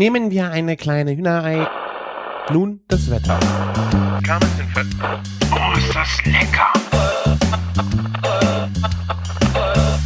[0.00, 1.68] Nehmen wir eine kleine Hühnerei.
[2.50, 3.38] Nun das Wetter.
[5.52, 6.72] Oh, ist das lecker!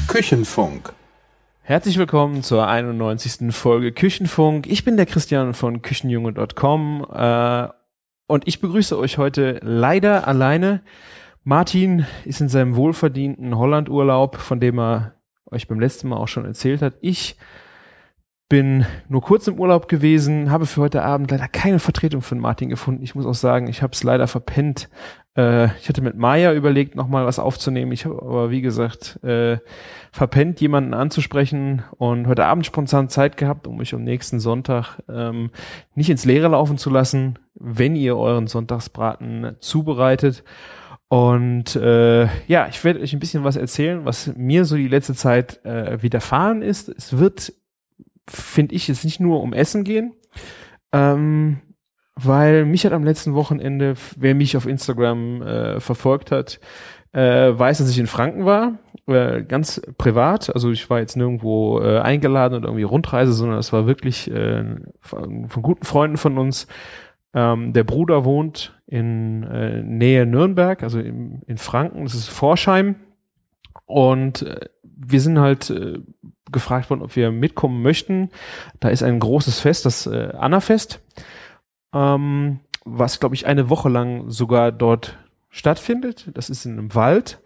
[0.09, 0.93] Küchenfunk.
[1.63, 3.55] Herzlich willkommen zur 91.
[3.55, 4.67] Folge Küchenfunk.
[4.67, 7.69] Ich bin der Christian von Küchenjunge.com äh,
[8.27, 10.83] und ich begrüße euch heute leider alleine.
[11.45, 15.15] Martin ist in seinem wohlverdienten Hollandurlaub, von dem er
[15.53, 16.95] euch beim letzten Mal auch schon erzählt hat.
[17.01, 17.37] Ich
[18.49, 22.69] bin nur kurz im Urlaub gewesen, habe für heute Abend leider keine Vertretung von Martin
[22.69, 23.03] gefunden.
[23.03, 24.91] Ich muss auch sagen, ich habe es leider verpennt.
[25.37, 27.93] Äh, ich hatte mit Maya überlegt, nochmal was aufzunehmen.
[27.93, 29.59] Ich habe aber, wie gesagt, äh,
[30.13, 35.51] verpennt, jemanden anzusprechen und heute Abend spontan Zeit gehabt, um mich am nächsten Sonntag ähm,
[35.95, 40.45] nicht ins Leere laufen zu lassen, wenn ihr euren Sonntagsbraten zubereitet.
[41.09, 45.15] Und äh, ja, ich werde euch ein bisschen was erzählen, was mir so die letzte
[45.15, 46.89] Zeit äh, widerfahren ist.
[46.89, 47.53] Es wird
[48.29, 50.15] finde ich, jetzt nicht nur um Essen gehen,
[50.93, 51.61] ähm,
[52.17, 56.61] weil mich hat am letzten Wochenende, wer mich auf Instagram äh, verfolgt hat,
[57.13, 60.53] äh, weiß, dass ich in Franken war, äh, ganz privat.
[60.53, 64.77] Also ich war jetzt nirgendwo äh, eingeladen oder irgendwie Rundreise, sondern es war wirklich äh,
[65.01, 66.67] von, von guten Freunden von uns.
[67.33, 72.05] Ähm, der Bruder wohnt in äh, Nähe Nürnberg, also im, in Franken.
[72.05, 72.97] Das ist Forschheim.
[73.87, 75.99] Und äh, wir sind halt äh,
[76.51, 78.31] gefragt worden, ob wir mitkommen möchten.
[78.81, 81.01] Da ist ein großes Fest, das äh, Annafest,
[81.93, 85.19] ähm, was, glaube ich, eine Woche lang sogar dort
[85.51, 86.31] stattfindet.
[86.35, 87.41] Das ist in einem Wald.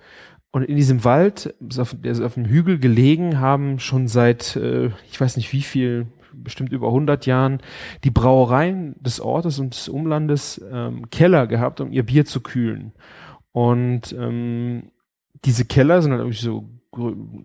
[0.50, 4.86] Und in diesem Wald, auf, der ist auf einem Hügel gelegen, haben schon seit, äh,
[5.10, 7.60] ich weiß nicht wie viel, bestimmt über 100 Jahren,
[8.04, 12.92] die Brauereien des Ortes und des Umlandes ähm, Keller gehabt, um ihr Bier zu kühlen.
[13.52, 14.90] Und ähm,
[15.44, 16.68] diese Keller sind halt irgendwie so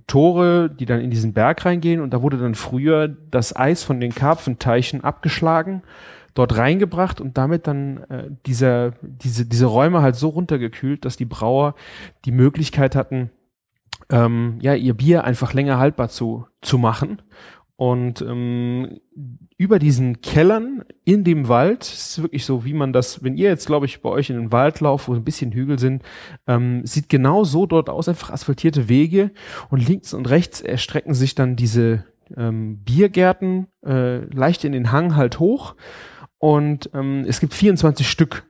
[0.08, 4.00] Tore, die dann in diesen Berg reingehen und da wurde dann früher das Eis von
[4.00, 5.84] den Karpfenteichen abgeschlagen,
[6.34, 11.26] dort reingebracht und damit dann äh, dieser, diese, diese Räume halt so runtergekühlt, dass die
[11.26, 11.76] Brauer
[12.26, 13.30] die Möglichkeit hatten,
[14.10, 17.22] ähm, ja, ihr Bier einfach länger haltbar zu, zu machen.
[17.76, 19.00] Und ähm,
[19.64, 23.66] über diesen Kellern in dem Wald, ist wirklich so, wie man das, wenn ihr jetzt,
[23.66, 26.04] glaube ich, bei euch in den Wald lauft, wo ein bisschen Hügel sind,
[26.48, 29.32] ähm, sieht genau so dort aus, einfach asphaltierte Wege
[29.70, 32.04] und links und rechts erstrecken sich dann diese
[32.36, 35.76] ähm, Biergärten äh, leicht in den Hang halt hoch
[36.40, 38.44] und ähm, es gibt 24 Stück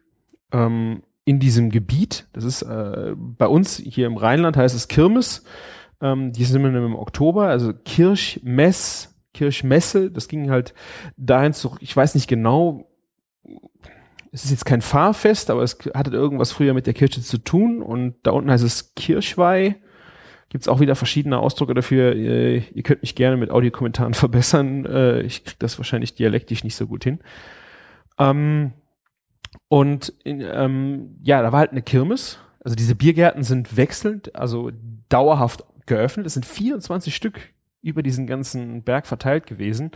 [0.51, 2.27] ähm, in diesem Gebiet.
[2.33, 5.43] Das ist äh, bei uns hier im Rheinland heißt es Kirmes.
[6.01, 10.11] Ähm, die sind im Oktober, also Kirchmess Kirchmesse.
[10.11, 10.73] Das ging halt
[11.17, 11.79] dahin zurück.
[11.81, 12.89] Ich weiß nicht genau.
[14.31, 17.81] Es ist jetzt kein Fahrfest, aber es hatte irgendwas früher mit der Kirche zu tun.
[17.81, 19.75] Und da unten heißt es Kirchweih.
[20.49, 22.15] Gibt es auch wieder verschiedene Ausdrücke dafür.
[22.15, 24.85] Ihr, ihr könnt mich gerne mit Audiokommentaren verbessern.
[24.85, 27.19] Äh, ich krieg das wahrscheinlich dialektisch nicht so gut hin.
[28.19, 28.73] Ähm,
[29.67, 32.39] und in, ähm, ja, da war halt eine Kirmes.
[32.59, 34.71] Also diese Biergärten sind wechselnd, also
[35.09, 36.25] dauerhaft geöffnet.
[36.25, 37.39] Es sind 24 Stück
[37.83, 39.91] über diesen ganzen Berg verteilt gewesen.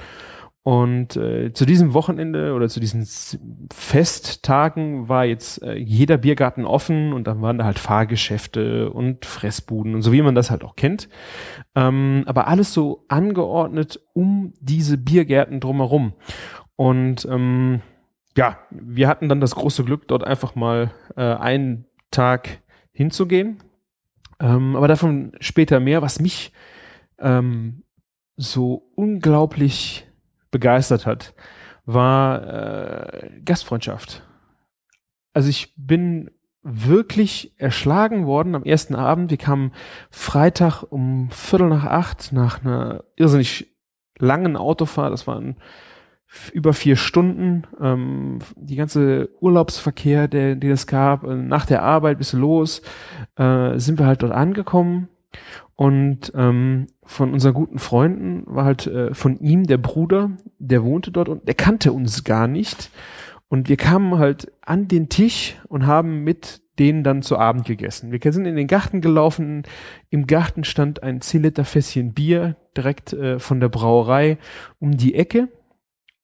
[0.68, 3.08] Und äh, zu diesem Wochenende oder zu diesen
[3.74, 9.96] Festtagen war jetzt äh, jeder Biergarten offen und dann waren da halt Fahrgeschäfte und Fressbuden
[9.96, 11.08] und so wie man das halt auch kennt.
[11.74, 16.12] Ähm, aber alles so angeordnet um diese Biergärten drumherum.
[16.76, 17.80] Und ähm,
[18.36, 22.62] ja, wir hatten dann das große Glück, dort einfach mal äh, einen Tag
[22.92, 23.60] hinzugehen.
[24.42, 26.52] Ähm, aber davon später mehr, was mich
[27.20, 27.84] ähm,
[28.36, 30.08] so unglaublich
[30.52, 31.34] begeistert hat,
[31.86, 34.24] war äh, Gastfreundschaft.
[35.34, 39.32] Also ich bin wirklich erschlagen worden am ersten Abend.
[39.32, 39.72] Wir kamen
[40.10, 43.74] Freitag um Viertel nach acht nach einer irrsinnig
[44.18, 45.14] langen Autofahrt.
[45.14, 45.58] Das waren
[46.52, 47.66] über vier Stunden.
[47.80, 52.82] Ähm, die ganze Urlaubsverkehr, der, den es gab, äh, nach der Arbeit bis los,
[53.38, 55.08] äh, sind wir halt dort angekommen
[55.78, 61.12] und ähm, von unseren guten Freunden war halt äh, von ihm der Bruder, der wohnte
[61.12, 62.90] dort und der kannte uns gar nicht.
[63.48, 68.12] Und wir kamen halt an den Tisch und haben mit denen dann zu Abend gegessen.
[68.12, 69.64] Wir sind in den Garten gelaufen.
[70.10, 74.40] Im Garten stand ein 10 Liter Fässchen Bier direkt äh, von der Brauerei
[74.80, 75.48] um die Ecke.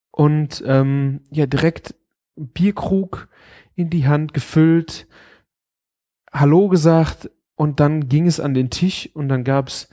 [0.10, 1.94] Und ähm, ja, direkt
[2.36, 3.30] Bierkrug
[3.76, 5.08] in die Hand gefüllt,
[6.32, 9.90] Hallo gesagt, und dann ging es an den Tisch und dann gab es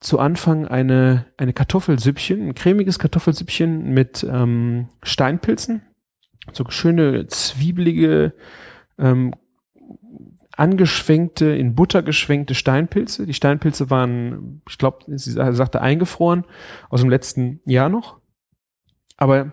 [0.00, 5.82] zu Anfang eine, eine Kartoffelsüppchen, ein cremiges Kartoffelsüppchen mit ähm, Steinpilzen.
[6.52, 8.32] So schöne, zwiebelige,
[8.96, 9.34] ähm,
[10.52, 13.26] angeschwenkte, in Butter geschwenkte Steinpilze.
[13.26, 16.44] Die Steinpilze waren, ich glaube, sie sagte eingefroren
[16.90, 18.20] aus dem letzten Jahr noch.
[19.16, 19.52] aber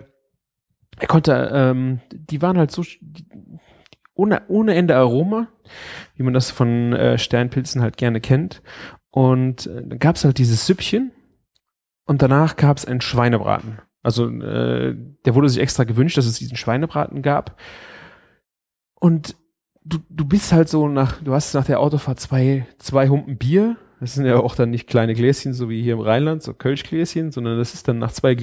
[0.97, 3.27] er konnte, ähm, die waren halt so die,
[4.15, 5.47] ohne, ohne Ende Aroma,
[6.15, 8.61] wie man das von äh, Sternpilzen halt gerne kennt.
[9.11, 11.11] Und äh, dann gab es halt dieses Süppchen
[12.05, 13.79] und danach gab es einen Schweinebraten.
[14.01, 14.95] Also äh,
[15.25, 17.59] der wurde sich extra gewünscht, dass es diesen Schweinebraten gab.
[18.95, 19.35] Und
[19.83, 23.77] du, du bist halt so nach, du hast nach der Autofahrt zwei, zwei Humpen Bier.
[23.99, 27.31] Das sind ja auch dann nicht kleine Gläschen, so wie hier im Rheinland, so Kölschgläschen,
[27.31, 28.37] sondern das ist dann nach zwei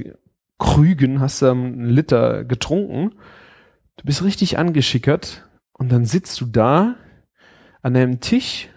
[0.59, 3.15] Krügen hast du einen Liter getrunken.
[3.97, 5.45] Du bist richtig angeschickert
[5.83, 6.95] und dann sitzt du da
[7.83, 8.69] an einem Tisch,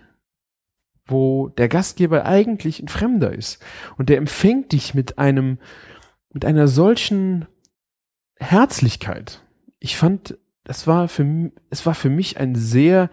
[1.06, 3.64] wo der Gastgeber eigentlich ein Fremder ist
[3.96, 5.60] und der empfängt dich mit einem,
[6.34, 7.46] mit einer solchen
[8.38, 9.44] Herzlichkeit.
[9.78, 13.12] Ich fand, das war für, es war für mich ein sehr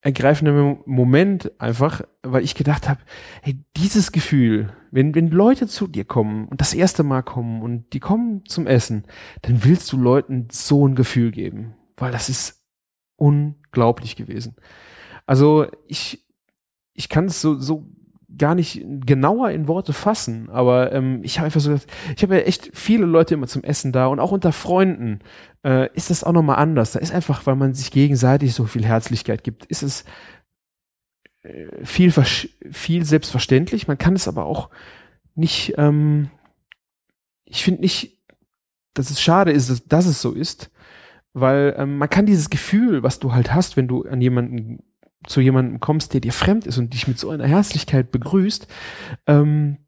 [0.00, 3.02] ergreifender Moment einfach, weil ich gedacht habe,
[3.42, 7.92] hey, dieses Gefühl, wenn, wenn Leute zu dir kommen und das erste Mal kommen und
[7.92, 9.04] die kommen zum Essen,
[9.42, 12.62] dann willst du Leuten so ein Gefühl geben, weil das ist
[13.16, 14.56] unglaublich gewesen.
[15.26, 16.24] Also ich,
[16.92, 17.86] ich kann es so, so
[18.36, 21.86] gar nicht genauer in Worte fassen, aber ähm, ich habe einfach so gedacht,
[22.16, 25.20] ich habe ja echt viele Leute immer zum Essen da und auch unter Freunden
[25.64, 26.92] äh, ist das auch nochmal anders.
[26.92, 30.04] Da ist einfach, weil man sich gegenseitig so viel Herzlichkeit gibt, ist es
[31.42, 33.86] äh, viel, viel selbstverständlich.
[33.86, 34.70] Man kann es aber auch
[35.34, 36.30] nicht, ähm,
[37.44, 38.20] ich finde nicht,
[38.94, 40.70] dass es schade ist, dass, dass es so ist,
[41.34, 44.78] weil ähm, man kann dieses Gefühl, was du halt hast, wenn du an jemanden
[45.26, 48.66] zu jemandem kommst, der dir fremd ist und dich mit so einer Herzlichkeit begrüßt,
[49.26, 49.78] ähm,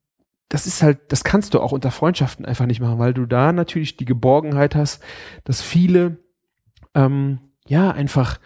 [0.49, 3.53] das ist halt, das kannst du auch unter Freundschaften einfach nicht machen, weil du da
[3.53, 5.03] natürlich die Geborgenheit hast,
[5.45, 6.19] dass viele
[6.95, 8.39] ähm, ja einfach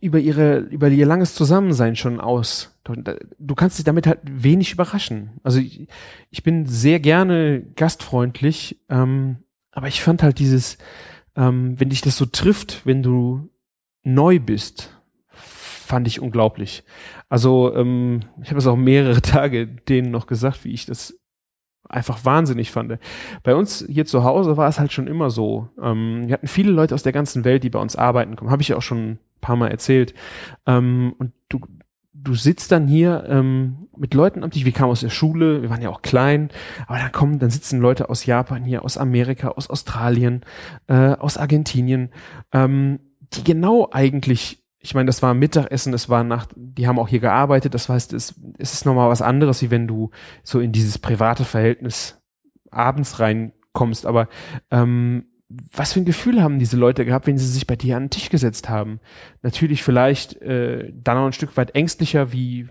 [0.00, 2.76] über ihre über ihr langes Zusammensein schon aus.
[3.38, 5.38] Du kannst dich damit halt wenig überraschen.
[5.44, 5.86] Also ich,
[6.30, 9.36] ich bin sehr gerne gastfreundlich, ähm,
[9.70, 10.78] aber ich fand halt dieses,
[11.36, 13.48] ähm, wenn dich das so trifft, wenn du
[14.04, 14.90] neu bist
[15.92, 16.84] fand ich unglaublich.
[17.28, 21.18] Also ähm, ich habe es auch mehrere Tage denen noch gesagt, wie ich das
[21.86, 22.98] einfach wahnsinnig fand.
[23.42, 25.68] Bei uns hier zu Hause war es halt schon immer so.
[25.78, 28.50] Ähm, wir hatten viele Leute aus der ganzen Welt, die bei uns arbeiten kommen.
[28.50, 30.14] Habe ich ja auch schon ein paar Mal erzählt.
[30.66, 31.60] Ähm, und du,
[32.14, 34.64] du sitzt dann hier ähm, mit Leuten am Tisch.
[34.64, 36.50] Wir kamen aus der Schule, wir waren ja auch klein,
[36.86, 40.42] aber dann kommen, dann sitzen Leute aus Japan hier, aus Amerika, aus Australien,
[40.88, 42.10] äh, aus Argentinien,
[42.52, 43.00] ähm,
[43.32, 47.20] die genau eigentlich ich meine, das war Mittagessen, es war Nacht, die haben auch hier
[47.20, 50.10] gearbeitet, das heißt, es, es ist nochmal was anderes, wie wenn du
[50.42, 52.20] so in dieses private Verhältnis
[52.72, 54.06] abends reinkommst.
[54.06, 54.28] Aber
[54.72, 55.26] ähm,
[55.72, 58.10] was für ein Gefühl haben diese Leute gehabt, wenn sie sich bei dir an den
[58.10, 59.00] Tisch gesetzt haben?
[59.42, 62.68] Natürlich vielleicht äh, dann noch ein Stück weit ängstlicher, wie,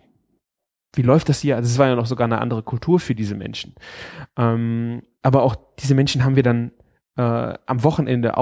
[0.95, 1.55] wie läuft das hier?
[1.55, 3.75] Also es war ja noch sogar eine andere Kultur für diese Menschen.
[4.37, 6.71] Ähm, aber auch diese Menschen haben wir dann
[7.17, 8.33] äh, am Wochenende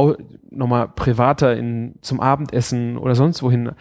[0.50, 3.72] nochmal privater in, zum Abendessen oder sonst wohin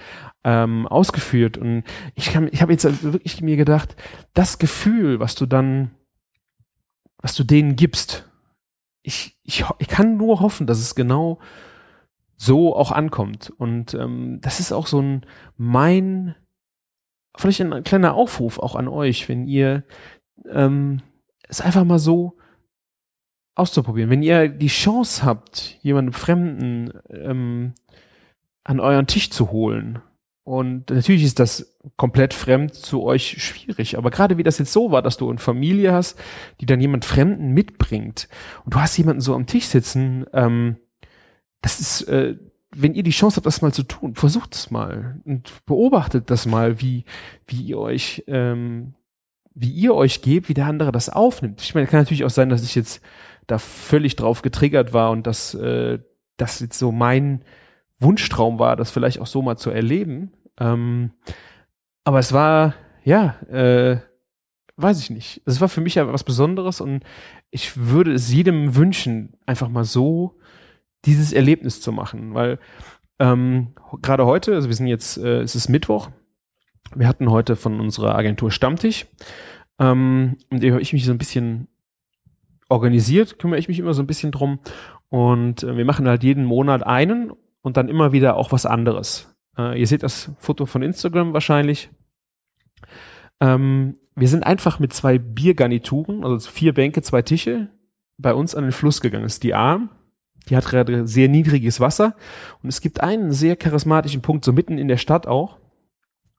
[0.44, 1.58] ähm, ausgeführt.
[1.58, 1.84] Und
[2.14, 3.96] ich, kann, ich habe jetzt also wirklich mir gedacht,
[4.34, 5.90] das Gefühl, was du dann,
[7.20, 8.27] was du denen gibst,
[9.08, 11.38] ich, ich, ich kann nur hoffen, dass es genau
[12.36, 13.50] so auch ankommt.
[13.56, 15.24] Und ähm, das ist auch so ein
[15.56, 16.36] mein,
[17.36, 19.84] vielleicht ein kleiner Aufruf auch an euch, wenn ihr
[20.46, 21.00] ähm,
[21.48, 22.36] es einfach mal so
[23.54, 24.10] auszuprobieren.
[24.10, 27.72] Wenn ihr die Chance habt, jemanden Fremden ähm,
[28.62, 30.00] an euren Tisch zu holen,
[30.48, 34.90] und natürlich ist das komplett fremd zu euch schwierig, aber gerade wie das jetzt so
[34.90, 36.18] war, dass du eine Familie hast,
[36.62, 38.30] die dann jemand Fremden mitbringt
[38.64, 40.76] und du hast jemanden so am Tisch sitzen, ähm,
[41.60, 42.36] das ist, äh,
[42.74, 46.46] wenn ihr die Chance habt, das mal zu tun, versucht es mal und beobachtet das
[46.46, 47.04] mal, wie,
[47.46, 48.94] wie ihr euch, ähm,
[49.52, 51.60] wie ihr euch gebt, wie der andere das aufnimmt.
[51.60, 53.02] Ich meine, kann natürlich auch sein, dass ich jetzt
[53.48, 55.98] da völlig drauf getriggert war und dass äh,
[56.38, 57.44] das jetzt so mein
[58.00, 60.32] Wunschtraum war, das vielleicht auch so mal zu erleben.
[60.58, 61.12] Ähm,
[62.04, 62.74] aber es war,
[63.04, 64.00] ja, äh,
[64.76, 65.42] weiß ich nicht.
[65.44, 67.02] Es war für mich ja was Besonderes und
[67.50, 70.38] ich würde es jedem wünschen, einfach mal so
[71.04, 72.58] dieses Erlebnis zu machen, weil
[73.18, 76.10] ähm, gerade heute, also wir sind jetzt, äh, es ist Mittwoch,
[76.94, 79.06] wir hatten heute von unserer Agentur Stammtisch
[79.78, 81.68] ähm, und da habe ich mich so ein bisschen
[82.68, 84.60] organisiert, kümmere ich mich immer so ein bisschen drum.
[85.08, 89.34] Und äh, wir machen halt jeden Monat einen und dann immer wieder auch was anderes.
[89.58, 91.90] Äh, ihr seht das Foto von Instagram wahrscheinlich.
[93.40, 97.68] Ähm, wir sind einfach mit zwei Biergarnituren, also vier Bänke, zwei Tische,
[98.16, 99.24] bei uns an den Fluss gegangen.
[99.24, 99.90] Das ist die Arm.
[100.48, 102.16] Die hat gerade sehr niedriges Wasser.
[102.62, 105.58] Und es gibt einen sehr charismatischen Punkt, so mitten in der Stadt auch,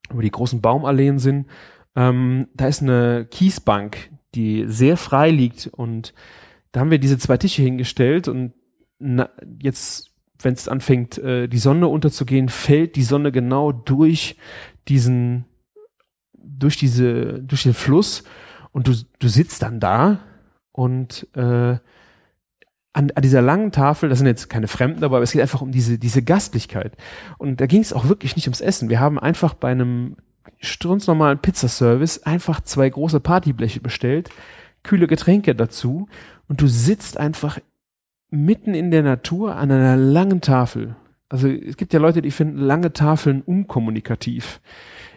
[0.10, 1.48] wo die großen Baumalleen sind.
[1.96, 6.14] Ähm, da ist eine Kiesbank, die sehr frei liegt und
[6.72, 8.54] da haben wir diese zwei Tische hingestellt und
[9.00, 10.09] na, jetzt,
[10.42, 14.38] wenn es anfängt, äh, die Sonne unterzugehen, fällt die Sonne genau durch
[14.88, 15.46] diesen,
[16.34, 18.24] durch diese, durch den Fluss
[18.72, 20.20] und du, du sitzt dann da
[20.72, 21.78] und äh,
[22.94, 25.72] an, an dieser langen Tafel, das sind jetzt keine Fremden, aber es geht einfach um
[25.72, 26.98] diese, diese Gastlichkeit.
[27.38, 28.90] Und da ging es auch wirklich nicht ums Essen.
[28.90, 30.18] Wir haben einfach bei einem
[30.60, 34.30] strunznormalen Pizzaservice einfach zwei große Partybleche bestellt,
[34.84, 36.08] kühle Getränke dazu
[36.48, 37.60] und du sitzt einfach
[38.30, 40.96] mitten in der Natur an einer langen Tafel.
[41.30, 44.62] Also es gibt ja Leute, die finden lange Tafeln unkommunikativ.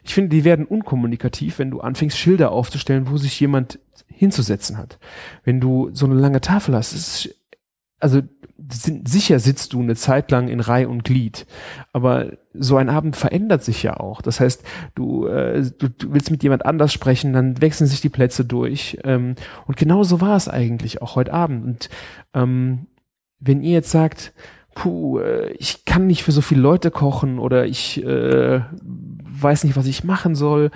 [0.02, 3.78] Ich finde, die werden unkommunikativ, wenn du anfängst, Schilder aufzustellen, wo sich jemand
[4.09, 4.99] hinzusetzen hat.
[5.45, 7.35] Wenn du so eine lange Tafel hast, ist,
[7.99, 8.21] also
[8.69, 11.47] sicher sitzt du eine Zeit lang in Reih und Glied,
[11.92, 14.23] aber so ein Abend verändert sich ja auch.
[14.23, 14.62] Das heißt,
[14.95, 18.99] du, äh, du, du willst mit jemand anders sprechen, dann wechseln sich die Plätze durch.
[19.04, 19.35] Ähm,
[19.66, 21.64] und genau so war es eigentlich auch heute Abend.
[21.64, 21.90] Und
[22.35, 22.87] ähm,
[23.44, 24.32] wenn ihr jetzt sagt,
[24.75, 29.76] puh, äh, ich kann nicht für so viele Leute kochen oder ich äh, weiß nicht,
[29.76, 30.70] was ich machen soll.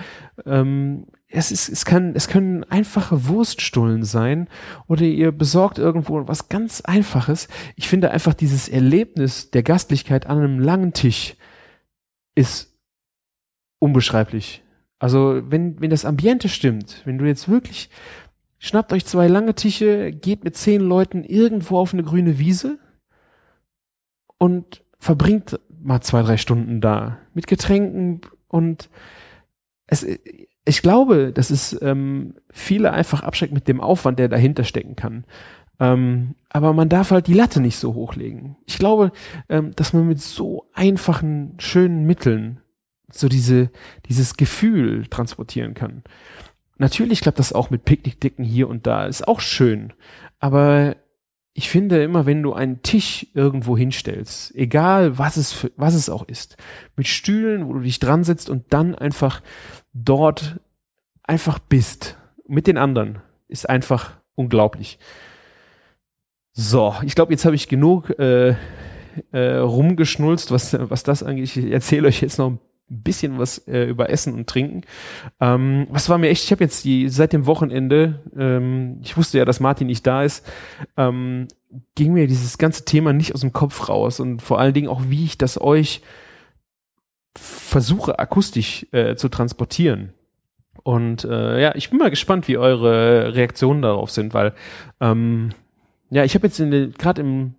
[0.45, 4.49] Ähm, es, ist, es, kann, es können einfache Wurststullen sein
[4.87, 7.49] oder ihr besorgt irgendwo was ganz Einfaches.
[7.77, 11.37] Ich finde einfach dieses Erlebnis der Gastlichkeit an einem langen Tisch
[12.35, 12.75] ist
[13.79, 14.63] unbeschreiblich.
[14.99, 17.91] Also wenn, wenn das Ambiente stimmt, wenn du jetzt wirklich
[18.59, 22.79] schnappt euch zwei lange Tische, geht mit zehn Leuten irgendwo auf eine grüne Wiese
[24.39, 28.91] und verbringt mal zwei, drei Stunden da mit Getränken und
[29.87, 30.05] es,
[30.65, 35.25] ich glaube, dass es ähm, viele einfach abschreckt mit dem Aufwand, der dahinter stecken kann.
[35.79, 38.57] Ähm, aber man darf halt die Latte nicht so hochlegen.
[38.67, 39.13] Ich glaube,
[39.49, 42.61] ähm, dass man mit so einfachen, schönen Mitteln
[43.13, 43.71] so diese,
[44.09, 46.03] dieses Gefühl transportieren kann.
[46.79, 49.93] Natürlich klappt das auch mit Picknickdicken hier und da, ist auch schön.
[50.39, 50.97] Aber
[51.55, 56.11] ich finde immer, wenn du einen Tisch irgendwo hinstellst, egal was es für, was es
[56.11, 56.59] auch ist,
[56.97, 59.41] mit Stühlen, wo du dich dran setzt und dann einfach
[59.95, 60.61] dort
[61.23, 64.99] einfach bist mit den anderen, ist einfach unglaublich.
[66.53, 68.55] So, ich glaube, jetzt habe ich genug äh,
[69.33, 71.57] äh, rumgeschnulzt, was, was das angeht.
[71.57, 74.83] Ich erzähle euch jetzt noch ein bisschen was äh, über Essen und Trinken.
[75.41, 79.39] Ähm, was war mir echt, ich habe jetzt die seit dem Wochenende, ähm, ich wusste
[79.39, 80.47] ja, dass Martin nicht da ist,
[80.97, 81.49] ähm,
[81.95, 85.03] ging mir dieses ganze Thema nicht aus dem Kopf raus und vor allen Dingen auch,
[85.09, 86.03] wie ich das euch
[87.37, 90.13] versuche akustisch äh, zu transportieren.
[90.83, 94.55] Und äh, ja, ich bin mal gespannt, wie eure Reaktionen darauf sind, weil
[95.01, 95.51] ähm,
[96.11, 96.59] ja, ich habe jetzt
[96.99, 97.55] gerade im,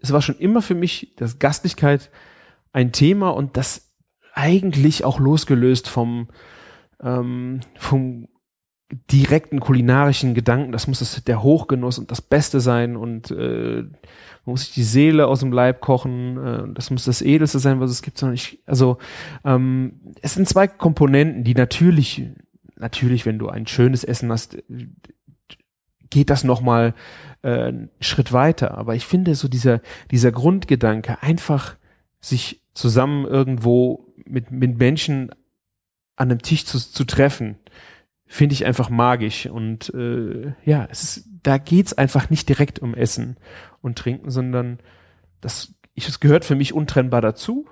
[0.00, 2.10] es war schon immer für mich das Gastlichkeit
[2.72, 3.87] ein Thema und das
[4.38, 6.28] eigentlich auch losgelöst vom
[7.02, 8.28] ähm, vom
[9.10, 14.52] direkten kulinarischen Gedanken, das muss das, der Hochgenuss und das Beste sein und äh, man
[14.52, 17.90] muss sich die Seele aus dem Leib kochen, äh, das muss das Edelste sein, was
[17.90, 18.96] es gibt, sondern ich, also
[19.44, 22.30] ähm, es sind zwei Komponenten, die natürlich,
[22.76, 24.56] natürlich, wenn du ein schönes Essen hast,
[26.08, 26.94] geht das nochmal
[27.42, 28.78] äh, einen Schritt weiter.
[28.78, 31.76] Aber ich finde so dieser, dieser Grundgedanke, einfach
[32.20, 35.30] sich zusammen irgendwo mit, mit Menschen
[36.16, 37.56] an einem Tisch zu, zu treffen,
[38.26, 39.46] finde ich einfach magisch.
[39.46, 43.36] Und äh, ja, es ist, da geht's einfach nicht direkt um Essen
[43.80, 44.78] und Trinken, sondern
[45.40, 47.66] das, ich, es gehört für mich untrennbar dazu,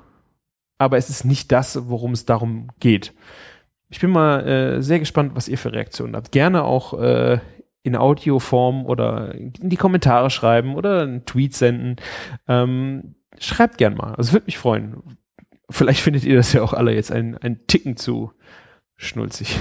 [0.79, 3.13] aber es ist nicht das, worum es darum geht.
[3.89, 6.33] Ich bin mal äh, sehr gespannt, was ihr für Reaktionen habt.
[6.33, 7.39] Gerne auch äh,
[7.83, 11.97] in Audioform oder in die Kommentare schreiben oder einen Tweet senden.
[12.49, 14.15] Ähm, schreibt gern mal.
[14.15, 15.19] Also würde mich freuen.
[15.71, 18.33] Vielleicht findet ihr das ja auch alle jetzt ein, ein Ticken zu
[18.97, 19.59] schnulzig.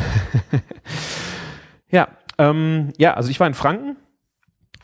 [1.90, 2.08] ja,
[2.38, 3.98] ähm, ja, also ich war in Franken.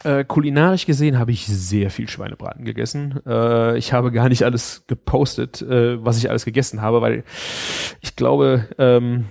[0.04, 3.20] Äh, kulinarisch gesehen habe ich sehr viel Schweinebraten gegessen.
[3.28, 7.24] Äh, ich habe gar nicht alles gepostet, äh, was ich alles gegessen habe, weil
[8.00, 9.26] ich glaube, ähm,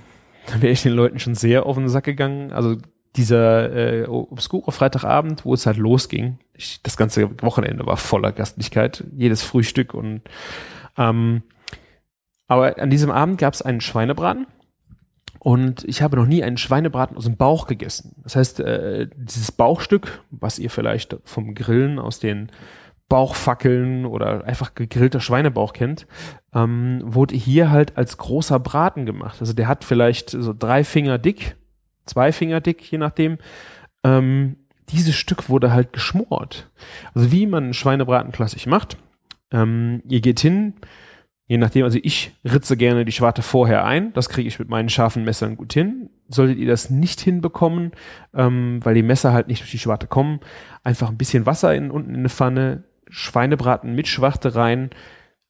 [0.47, 2.53] da wäre ich den Leuten schon sehr auf den Sack gegangen.
[2.53, 2.77] Also
[3.17, 6.39] dieser äh, obskure Freitagabend, wo es halt losging.
[6.55, 10.23] Ich, das ganze Wochenende war voller Gastlichkeit, jedes Frühstück und
[10.97, 11.43] ähm,
[12.51, 14.47] aber an diesem Abend gab es einen Schweinebraten
[15.39, 18.17] und ich habe noch nie einen Schweinebraten aus dem Bauch gegessen.
[18.23, 22.51] Das heißt, äh, dieses Bauchstück, was ihr vielleicht vom Grillen aus den
[23.09, 26.07] Bauchfackeln oder einfach gegrillter Schweinebauch kennt,
[26.55, 29.39] ähm, wurde hier halt als großer Braten gemacht.
[29.41, 31.57] Also der hat vielleicht so drei Finger dick
[32.11, 33.39] zwei Finger dick, je nachdem.
[34.05, 34.57] Ähm,
[34.91, 36.71] dieses Stück wurde halt geschmort.
[37.15, 38.97] Also wie man einen Schweinebraten klassisch macht.
[39.53, 40.75] Ähm, ihr geht hin,
[41.51, 44.13] Je nachdem, also ich ritze gerne die Schwarte vorher ein.
[44.13, 46.09] Das kriege ich mit meinen scharfen Messern gut hin.
[46.29, 47.91] Solltet ihr das nicht hinbekommen,
[48.33, 50.39] ähm, weil die Messer halt nicht durch die Schwarte kommen,
[50.85, 54.91] einfach ein bisschen Wasser in, unten in eine Pfanne, Schweinebraten mit Schwarte rein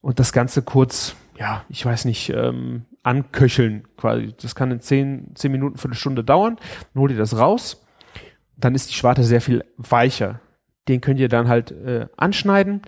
[0.00, 4.33] und das Ganze kurz, ja, ich weiß nicht, ähm, anköcheln quasi.
[4.40, 6.57] Das kann in zehn, zehn Minuten, Viertelstunde dauern.
[6.95, 7.85] Dann holt ihr das raus.
[8.57, 10.40] Dann ist die Schwarte sehr viel weicher.
[10.88, 12.80] Den könnt ihr dann halt äh, anschneiden.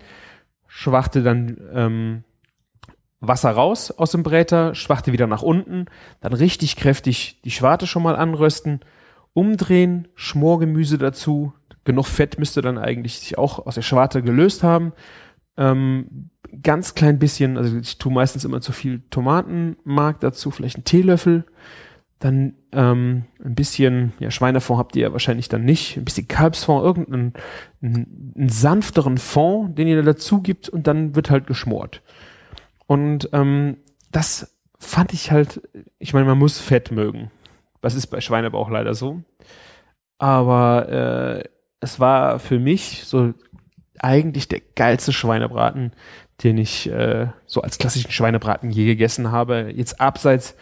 [0.66, 2.24] Schwachte dann ähm,
[3.22, 5.86] Wasser raus aus dem Bräter, Schwachte wieder nach unten,
[6.20, 8.80] dann richtig kräftig die Schwarte schon mal anrösten,
[9.32, 11.52] umdrehen, Schmorgemüse dazu,
[11.84, 14.92] genug Fett müsste dann eigentlich sich auch aus der Schwarte gelöst haben.
[15.56, 16.30] Ähm,
[16.62, 21.44] ganz klein bisschen, also ich tue meistens immer zu viel Tomatenmark dazu, vielleicht einen Teelöffel.
[22.18, 26.84] Dann ähm, ein bisschen, ja, Schweinefond habt ihr ja wahrscheinlich dann nicht, ein bisschen Kalbsfond,
[26.84, 27.34] irgendeinen
[27.82, 32.02] einen, einen sanfteren Fond, den ihr da dazu gibt und dann wird halt geschmort.
[32.92, 33.78] Und ähm,
[34.10, 35.66] das fand ich halt,
[35.98, 37.30] ich meine, man muss Fett mögen.
[37.80, 39.22] Das ist bei Schweinebauch leider so.
[40.18, 41.48] Aber äh,
[41.80, 43.32] es war für mich so
[43.98, 45.92] eigentlich der geilste Schweinebraten,
[46.44, 49.72] den ich äh, so als klassischen Schweinebraten je gegessen habe.
[49.74, 50.54] Jetzt abseits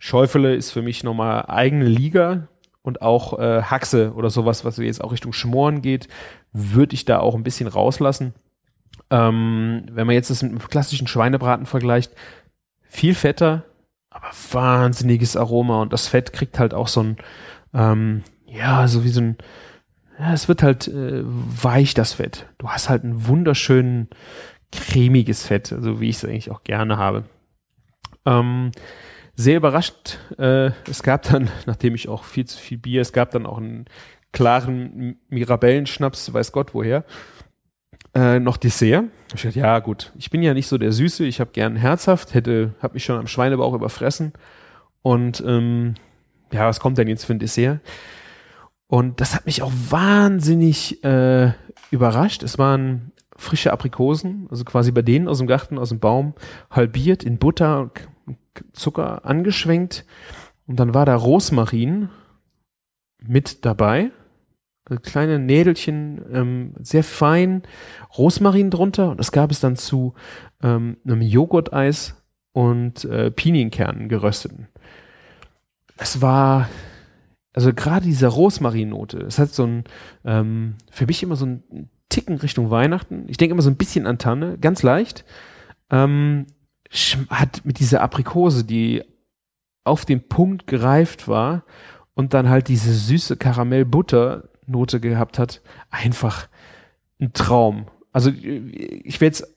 [0.00, 2.48] Schäufele ist für mich nochmal eigene Liga
[2.82, 6.08] und auch äh, Haxe oder sowas, was jetzt auch Richtung Schmoren geht,
[6.52, 8.34] würde ich da auch ein bisschen rauslassen.
[9.10, 12.12] Ähm, wenn man jetzt das mit einem klassischen Schweinebraten vergleicht,
[12.82, 13.64] viel fetter,
[14.10, 17.16] aber wahnsinniges Aroma und das Fett kriegt halt auch so ein,
[17.74, 19.38] ähm, ja, so wie so ein,
[20.18, 22.46] ja, es wird halt äh, weich, das Fett.
[22.58, 24.08] Du hast halt ein wunderschön
[24.72, 27.24] cremiges Fett, so also wie ich es eigentlich auch gerne habe.
[28.26, 28.72] Ähm,
[29.34, 30.18] sehr überrascht.
[30.38, 33.58] Äh, es gab dann, nachdem ich auch viel zu viel Bier, es gab dann auch
[33.58, 33.86] einen
[34.32, 37.04] klaren Mirabellenschnaps, weiß Gott woher.
[38.14, 39.04] Äh, noch Dessert.
[39.34, 42.34] Ich dachte, ja gut, ich bin ja nicht so der Süße, ich habe gern herzhaft,
[42.34, 44.32] hätte, habe mich schon am Schweinebauch überfressen.
[45.02, 45.94] Und ähm,
[46.52, 47.80] ja, was kommt denn jetzt für ein Dessert?
[48.88, 51.52] Und das hat mich auch wahnsinnig äh,
[51.92, 52.42] überrascht.
[52.42, 56.34] Es waren frische Aprikosen, also quasi bei denen aus dem Garten, aus dem Baum,
[56.70, 57.90] halbiert in Butter
[58.72, 60.04] Zucker angeschwenkt
[60.66, 62.10] und dann war da Rosmarin
[63.22, 64.10] mit dabei.
[64.90, 67.62] Also kleine Nädelchen, ähm, sehr fein,
[68.18, 70.14] Rosmarin drunter und das gab es dann zu
[70.62, 72.20] ähm, einem Joghurteis
[72.52, 74.66] und äh, Pinienkernen gerösteten.
[75.96, 76.68] Es war,
[77.52, 79.84] also gerade diese Rosmarinnote, es hat so ein,
[80.24, 83.26] ähm, für mich immer so ein Ticken Richtung Weihnachten.
[83.28, 85.24] Ich denke immer so ein bisschen an Tanne, ganz leicht.
[85.90, 86.46] Ähm,
[87.28, 89.04] hat mit dieser Aprikose, die
[89.84, 91.64] auf den Punkt gereift war
[92.14, 93.36] und dann halt diese süße
[94.70, 96.48] Karamell-Butter-Note gehabt hat, einfach
[97.20, 97.86] ein Traum.
[98.12, 99.56] Also ich werde jetzt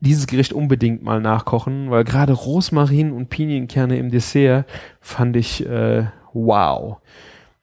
[0.00, 4.66] dieses Gericht unbedingt mal nachkochen, weil gerade Rosmarin und Pinienkerne im Dessert
[5.00, 6.98] fand ich äh, wow.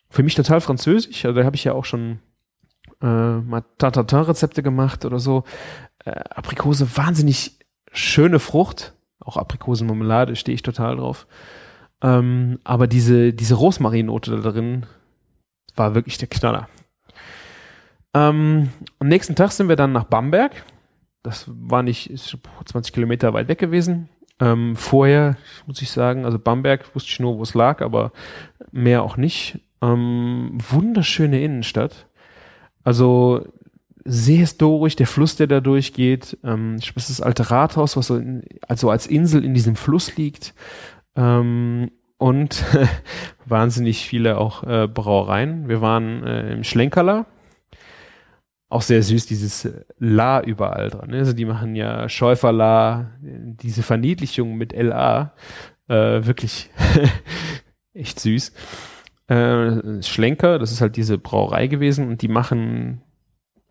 [0.09, 2.19] Für mich total französisch, also da habe ich ja auch schon
[3.01, 5.43] äh, mal Tartatin-Rezepte gemacht oder so.
[6.03, 7.59] Äh, Aprikose wahnsinnig
[7.91, 8.93] schöne Frucht.
[9.19, 11.25] Auch Aprikosenmarmelade stehe ich total drauf.
[12.01, 14.85] Ähm, aber diese, diese Rosmarinnote da drin
[15.75, 16.67] war wirklich der Knaller.
[18.13, 20.63] Ähm, am nächsten Tag sind wir dann nach Bamberg.
[21.23, 24.09] Das war nicht 20 Kilometer weit weg gewesen.
[24.39, 28.11] Ähm, vorher, muss ich sagen, also Bamberg wusste ich nur, wo es lag, aber
[28.71, 29.59] mehr auch nicht.
[29.81, 32.07] Ähm, wunderschöne Innenstadt.
[32.83, 33.47] Also
[34.03, 36.37] sehr historisch, der Fluss, der da durchgeht.
[36.43, 40.15] Ähm, das ist das alte Rathaus, was so in, also als Insel in diesem Fluss
[40.15, 40.53] liegt.
[41.15, 42.63] Ähm, und
[43.45, 45.67] wahnsinnig viele auch äh, Brauereien.
[45.67, 47.25] Wir waren äh, im Schlenkerler.
[48.69, 51.11] Auch sehr süß, dieses La überall dran.
[51.11, 51.19] Ne?
[51.19, 55.33] Also die machen ja Schäuferla, diese Verniedlichung mit LA.
[55.87, 56.71] Äh, wirklich
[57.93, 58.53] echt süß.
[59.27, 63.01] Äh, Schlenker, das ist halt diese Brauerei gewesen und die machen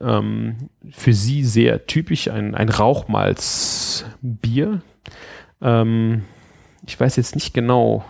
[0.01, 4.83] ähm, für sie sehr typisch, ein, ein Rauchmalzbier.
[5.61, 6.25] Ähm,
[6.87, 8.05] ich weiß jetzt nicht genau,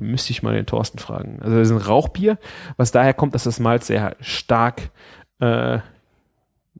[0.00, 1.38] müsste ich mal den Thorsten fragen.
[1.40, 2.38] Also das ist ein Rauchbier,
[2.76, 4.90] was daher kommt, dass das Malz sehr stark
[5.40, 5.78] äh,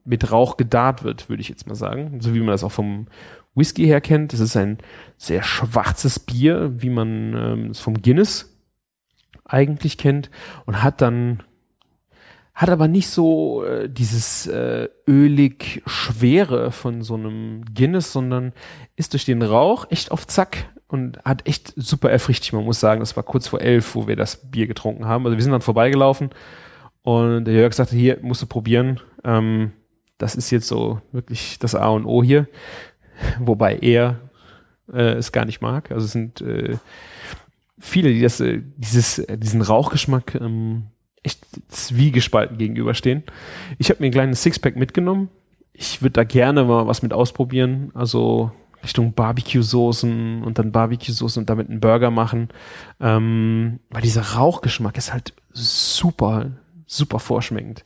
[0.05, 2.21] mit Rauch gedarrt wird, würde ich jetzt mal sagen.
[2.21, 3.07] So wie man das auch vom
[3.55, 4.33] Whisky her kennt.
[4.33, 4.77] Das ist ein
[5.17, 8.53] sehr schwarzes Bier, wie man ähm, es vom Guinness
[9.45, 10.29] eigentlich kennt
[10.65, 11.43] und hat dann
[12.53, 18.51] hat aber nicht so äh, dieses äh, ölig Schwere von so einem Guinness, sondern
[18.95, 22.53] ist durch den Rauch echt auf Zack und hat echt super erfrichtig.
[22.53, 25.25] Man muss sagen, das war kurz vor elf, wo wir das Bier getrunken haben.
[25.25, 26.29] Also wir sind dann vorbeigelaufen
[27.03, 28.99] und der Jörg sagte, hier musst du probieren.
[29.23, 29.71] Ähm,
[30.17, 32.47] das ist jetzt so wirklich das A und O hier.
[33.39, 34.19] Wobei er
[34.91, 35.91] äh, es gar nicht mag.
[35.91, 36.77] Also es sind äh,
[37.79, 40.87] viele, die das, äh, dieses, äh, diesen Rauchgeschmack ähm,
[41.23, 43.23] echt zwiegespalten gegenüberstehen.
[43.77, 45.29] Ich habe mir ein kleines Sixpack mitgenommen.
[45.73, 47.91] Ich würde da gerne mal was mit ausprobieren.
[47.93, 48.51] Also
[48.83, 52.49] Richtung Barbecue-Soßen und dann Barbecue-Soßen und damit einen Burger machen.
[52.99, 56.51] Ähm, weil dieser Rauchgeschmack ist halt super,
[56.85, 57.83] super vorschmeckend.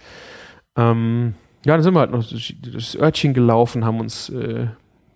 [0.76, 4.68] Ähm, ja, dann sind wir halt noch das Örtchen gelaufen, haben uns, äh,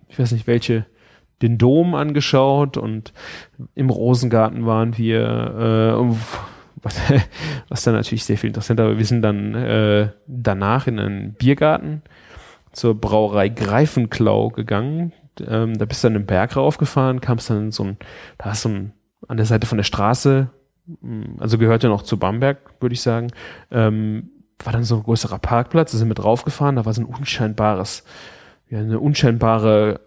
[0.08, 0.86] ich weiß nicht welche,
[1.42, 3.12] den Dom angeschaut und
[3.74, 6.16] im Rosengarten waren wir, äh,
[6.82, 7.00] was,
[7.68, 12.02] was dann natürlich sehr viel interessanter, aber wir sind dann äh, danach in einen Biergarten
[12.72, 15.12] zur Brauerei Greifenklau gegangen.
[15.46, 17.96] Ähm, da bist du dann den Berg raufgefahren, kamst dann so ein,
[18.38, 18.92] da ist so ein,
[19.28, 20.50] an der Seite von der Straße,
[21.00, 23.30] hm, also gehört ja noch zu Bamberg, würde ich sagen,
[23.70, 24.30] ähm,
[24.62, 28.04] war dann so ein größerer Parkplatz, da sind wir draufgefahren, da war so ein unscheinbares,
[28.68, 30.00] ja, eine unscheinbare,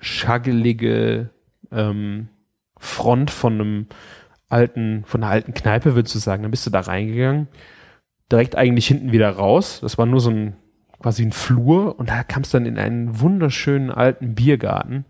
[0.00, 1.30] schaggelige
[1.72, 2.28] ähm,
[2.78, 3.86] Front von einem
[4.48, 6.42] alten, von einer alten Kneipe, würdest du sagen.
[6.42, 7.48] Dann bist du da reingegangen,
[8.30, 9.80] direkt eigentlich hinten wieder raus.
[9.82, 10.56] Das war nur so ein,
[11.00, 15.04] quasi ein Flur und da kam es dann in einen wunderschönen alten Biergarten.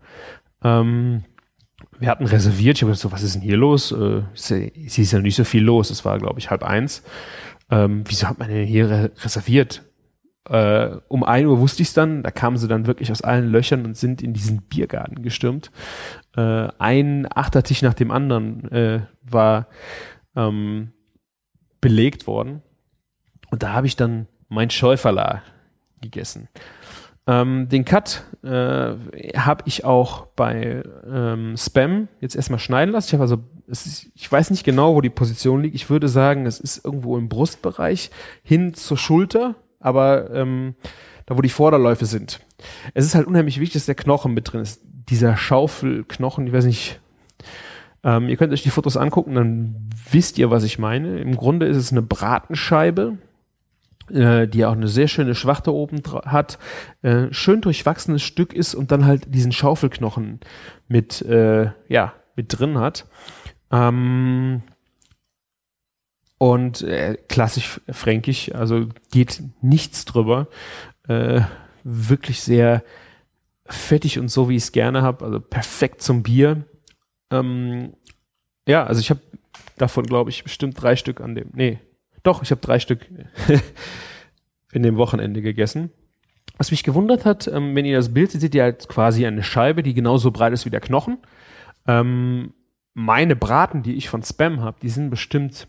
[0.63, 1.23] Ähm,
[1.97, 3.91] wir hatten reserviert, ich habe gesagt, so, was ist denn hier los?
[3.91, 7.03] Äh, es ist ja nicht so viel los, es war, glaube ich, halb eins
[7.69, 9.83] ähm, wieso hat man denn hier re reserviert?
[10.49, 13.51] Äh, um ein Uhr wusste ich es dann, da kamen sie dann wirklich aus allen
[13.51, 15.71] Löchern und sind in diesen Biergarten gestürmt.
[16.35, 19.67] Äh, ein Achtertisch nach dem anderen äh, war
[20.35, 20.91] ähm,
[21.81, 22.63] belegt worden.
[23.51, 25.43] Und da habe ich dann mein Schäuferler
[26.01, 26.47] gegessen.
[27.27, 28.47] Ähm, den Cut äh,
[29.37, 33.07] habe ich auch bei ähm, Spam jetzt erstmal schneiden lassen.
[33.07, 35.75] Ich habe also, ist, ich weiß nicht genau, wo die Position liegt.
[35.75, 38.09] Ich würde sagen, es ist irgendwo im Brustbereich
[38.41, 40.73] hin zur Schulter, aber ähm,
[41.27, 42.39] da, wo die Vorderläufe sind.
[42.95, 44.81] Es ist halt unheimlich wichtig, dass der Knochen mit drin ist.
[44.83, 46.99] Dieser Schaufelknochen, ich weiß nicht,
[48.03, 51.19] ähm, ihr könnt euch die Fotos angucken, dann wisst ihr, was ich meine.
[51.19, 53.17] Im Grunde ist es eine Bratenscheibe
[54.11, 56.59] äh, die auch eine sehr schöne Schwachte oben hat,
[57.01, 60.39] äh, schön durchwachsenes Stück ist und dann halt diesen Schaufelknochen
[60.87, 63.05] mit, äh, ja, mit drin hat.
[63.71, 64.63] Ähm,
[66.37, 70.47] und äh, klassisch fränkisch, also geht nichts drüber.
[71.07, 71.41] Äh,
[71.83, 72.83] wirklich sehr
[73.65, 76.63] fettig und so, wie ich es gerne habe, also perfekt zum Bier.
[77.31, 77.93] Ähm,
[78.67, 79.21] ja, also ich habe
[79.77, 81.79] davon, glaube ich, bestimmt drei Stück an dem, nee,
[82.23, 83.07] doch, ich habe drei Stück
[84.71, 85.91] in dem Wochenende gegessen.
[86.57, 89.43] Was mich gewundert hat, ähm, wenn ihr das Bild seht, seht ihr halt quasi eine
[89.43, 91.17] Scheibe, die genauso breit ist wie der Knochen.
[91.87, 92.53] Ähm,
[92.93, 95.67] meine Braten, die ich von Spam habe, die sind bestimmt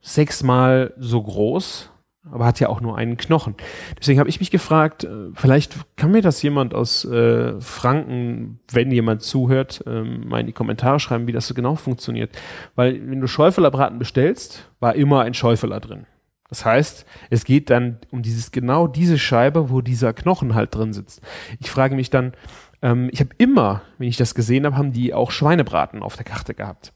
[0.00, 1.90] sechsmal so groß
[2.30, 3.54] aber hat ja auch nur einen Knochen.
[3.98, 8.90] Deswegen habe ich mich gefragt, äh, vielleicht kann mir das jemand aus äh, Franken, wenn
[8.90, 12.30] jemand zuhört, ähm, mal in die Kommentare schreiben, wie das so genau funktioniert.
[12.74, 16.06] Weil wenn du Schäufelerbraten bestellst, war immer ein Schäufeler drin.
[16.48, 20.92] Das heißt, es geht dann um dieses genau diese Scheibe, wo dieser Knochen halt drin
[20.92, 21.20] sitzt.
[21.60, 22.32] Ich frage mich dann,
[22.80, 26.24] ähm, ich habe immer, wenn ich das gesehen habe, haben die auch Schweinebraten auf der
[26.24, 26.92] Karte gehabt.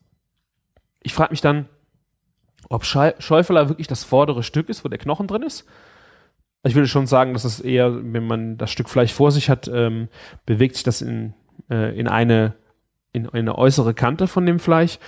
[1.02, 1.68] Ich frage mich dann,
[2.72, 5.66] ob Schäufeler wirklich das vordere Stück ist, wo der Knochen drin ist.
[6.64, 9.68] Ich würde schon sagen, dass es eher, wenn man das Stück Fleisch vor sich hat,
[9.72, 10.08] ähm,
[10.46, 11.34] bewegt sich das in,
[11.70, 12.54] äh, in eine
[13.12, 14.98] in eine äußere Kante von dem Fleisch.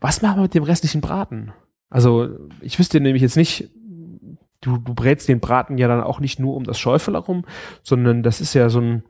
[0.00, 1.52] Was machen wir mit dem restlichen Braten?
[1.90, 2.28] Also
[2.60, 3.68] ich wüsste nämlich jetzt nicht,
[4.62, 7.44] du, du brätst den Braten ja dann auch nicht nur um das Schäufel herum,
[7.82, 9.02] sondern das ist ja so ein,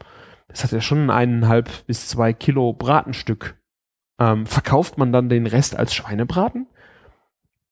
[0.49, 3.57] das hat ja schon eineinhalb bis zwei Kilo Bratenstück.
[4.19, 6.67] Ähm, verkauft man dann den Rest als Schweinebraten?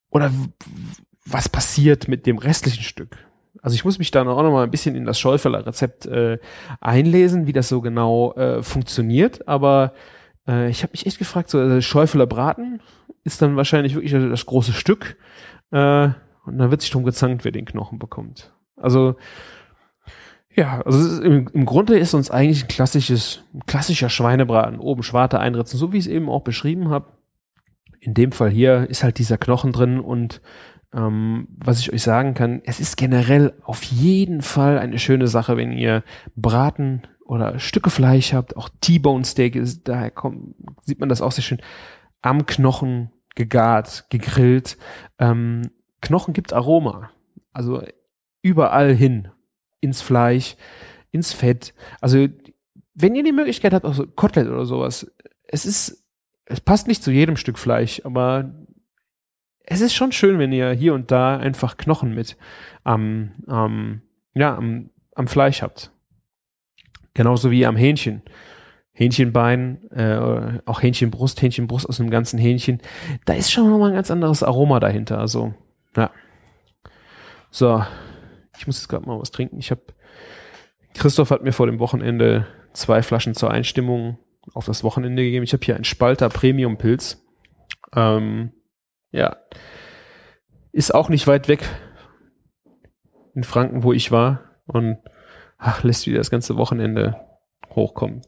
[0.09, 0.31] Oder
[1.25, 3.17] was passiert mit dem restlichen Stück?
[3.61, 6.39] Also ich muss mich da auch noch mal ein bisschen in das Schäufeler Rezept äh,
[6.79, 9.47] einlesen, wie das so genau äh, funktioniert.
[9.47, 9.93] Aber
[10.47, 12.81] äh, ich habe mich echt gefragt, so also Schäufeler Braten
[13.23, 15.17] ist dann wahrscheinlich wirklich das große Stück
[15.71, 16.09] äh,
[16.45, 18.53] und dann wird sich drum gezankt, wer den Knochen bekommt.
[18.75, 19.15] Also
[20.55, 25.39] ja, also im, im, Grunde ist uns eigentlich ein klassisches, ein klassischer Schweinebraten oben Schwarte
[25.39, 27.07] einritzen, so wie ich es eben auch beschrieben habe
[27.99, 30.41] in dem Fall hier ist halt dieser Knochen drin und
[30.93, 35.57] ähm, was ich euch sagen kann, es ist generell auf jeden Fall eine schöne Sache,
[35.57, 36.03] wenn ihr
[36.35, 41.31] Braten oder Stücke Fleisch habt, auch T-Bone Steak ist, daher kommt, sieht man das auch
[41.31, 41.61] sehr schön,
[42.21, 44.77] am Knochen gegart, gegrillt.
[45.19, 45.69] Ähm,
[46.01, 47.11] Knochen gibt Aroma,
[47.53, 47.83] also
[48.41, 49.27] überall hin,
[49.79, 50.55] ins Fleisch,
[51.11, 51.73] ins Fett.
[52.01, 52.27] Also
[52.95, 55.11] wenn ihr die Möglichkeit habt, auch so Kotelett oder sowas,
[55.47, 56.03] es ist
[56.49, 58.51] es passt nicht zu jedem Stück Fleisch, aber
[59.61, 62.37] es ist schon schön, wenn ihr hier und da einfach Knochen mit
[62.83, 64.01] am, ähm,
[64.33, 65.91] ja, am, am Fleisch habt.
[67.13, 68.23] Genauso wie am Hähnchen.
[68.91, 72.81] Hähnchenbein, äh, auch Hähnchenbrust, Hähnchenbrust aus einem ganzen Hähnchen.
[73.25, 75.19] Da ist schon nochmal ein ganz anderes Aroma dahinter.
[75.19, 75.53] Also,
[75.95, 76.11] ja.
[77.51, 77.83] So,
[78.57, 79.59] ich muss jetzt gerade mal was trinken.
[79.59, 79.81] Ich habe,
[80.95, 84.17] Christoph hat mir vor dem Wochenende zwei Flaschen zur Einstimmung
[84.53, 85.43] auf das Wochenende gegeben.
[85.43, 87.23] Ich habe hier einen Spalter Premium Pilz.
[87.95, 88.51] Ähm,
[89.11, 89.37] ja,
[90.71, 91.63] ist auch nicht weit weg
[93.35, 94.99] in Franken, wo ich war und
[95.57, 97.19] ach, lässt wieder das ganze Wochenende
[97.71, 98.21] hochkommen.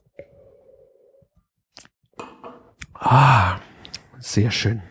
[2.93, 3.59] Ah,
[4.19, 4.81] sehr schön.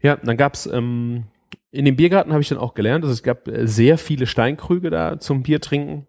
[0.00, 1.26] Ja, dann gab's ähm,
[1.72, 4.90] in dem Biergarten habe ich dann auch gelernt, dass es gab äh, sehr viele Steinkrüge
[4.90, 6.06] da zum Bier trinken.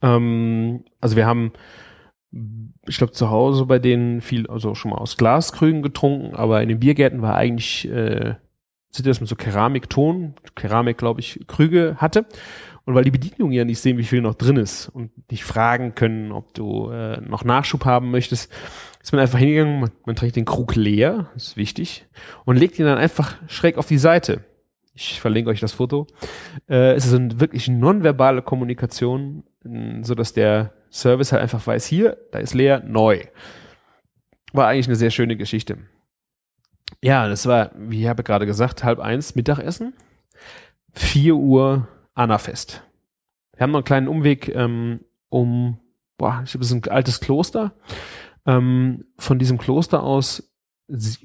[0.00, 1.52] Ähm, also wir haben,
[2.86, 6.68] ich glaube, zu Hause bei denen viel, also schon mal aus Glaskrügen getrunken, aber in
[6.68, 8.34] den Biergärten war eigentlich, äh,
[8.90, 12.26] sind das mit so Keramikton, Keramik, glaube ich, Krüge hatte.
[12.86, 15.94] Und weil die Bedienung ja nicht sehen, wie viel noch drin ist und dich fragen
[15.94, 18.52] können, ob du äh, noch Nachschub haben möchtest,
[19.02, 22.06] ist man einfach hingegangen, man, man trägt den Krug leer, ist wichtig,
[22.44, 24.44] und legt ihn dann einfach schräg auf die Seite.
[24.94, 26.06] Ich verlinke euch das Foto.
[26.68, 29.42] Äh, es ist eine wirklich nonverbale Kommunikation,
[30.02, 33.20] so dass der Service halt einfach weiß, hier, da ist leer, neu.
[34.52, 35.78] War eigentlich eine sehr schöne Geschichte.
[37.02, 39.94] Ja, das war, wie ich habe gerade gesagt, halb eins Mittagessen,
[40.92, 42.84] vier Uhr Annafest.
[43.56, 45.80] Wir haben noch einen kleinen Umweg ähm, um,
[46.16, 47.72] boah, ich es ist ein altes Kloster.
[48.46, 50.53] Ähm, von diesem Kloster aus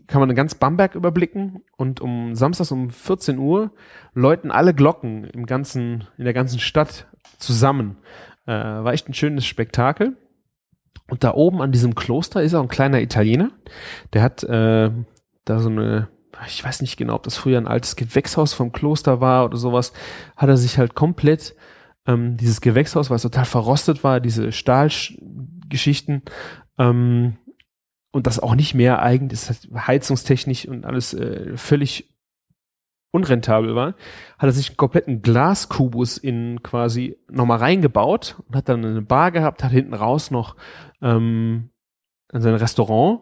[0.08, 3.72] kann man ganz Bamberg überblicken und um Samstags um 14 Uhr
[4.14, 7.98] läuten alle Glocken im ganzen, in der ganzen Stadt zusammen.
[8.46, 10.16] Äh, war echt ein schönes Spektakel.
[11.10, 13.52] Und da oben an diesem Kloster ist auch ein kleiner Italiener.
[14.14, 14.92] Der hat äh,
[15.44, 16.08] da so eine
[16.48, 19.94] ich weiß nicht genau, ob das früher ein altes Gewächshaus vom Kloster war oder sowas,
[20.36, 21.56] hat er sich halt komplett
[22.06, 26.24] ähm, dieses Gewächshaus, weil es total verrostet war, diese Stahlgeschichten
[26.78, 27.38] ähm,
[28.12, 32.10] und das auch nicht mehr eigentlich, das heizungstechnisch und alles äh, völlig
[33.12, 33.96] unrentabel war,
[34.38, 39.32] hat er sich einen kompletten Glaskubus in quasi nochmal reingebaut und hat dann eine Bar
[39.32, 40.56] gehabt, hat hinten raus noch
[41.02, 41.70] ähm,
[42.32, 43.22] sein Restaurant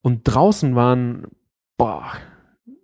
[0.00, 1.26] und draußen waren,
[1.76, 2.12] boah,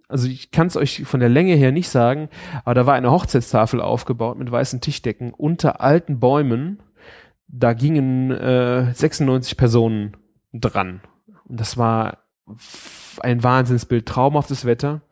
[0.09, 2.29] also ich kann es euch von der Länge her nicht sagen,
[2.65, 6.83] aber da war eine Hochzeitstafel aufgebaut mit weißen Tischdecken unter alten Bäumen.
[7.49, 10.17] Da gingen äh, 96 Personen
[10.53, 11.01] dran.
[11.57, 12.19] Das war
[13.21, 15.03] ein Wahnsinnsbild, traumhaftes Wetter.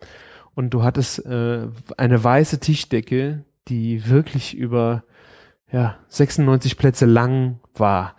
[0.54, 5.04] Und du hattest äh, eine weiße Tischdecke, die wirklich über
[5.70, 8.16] ja, 96 Plätze lang war.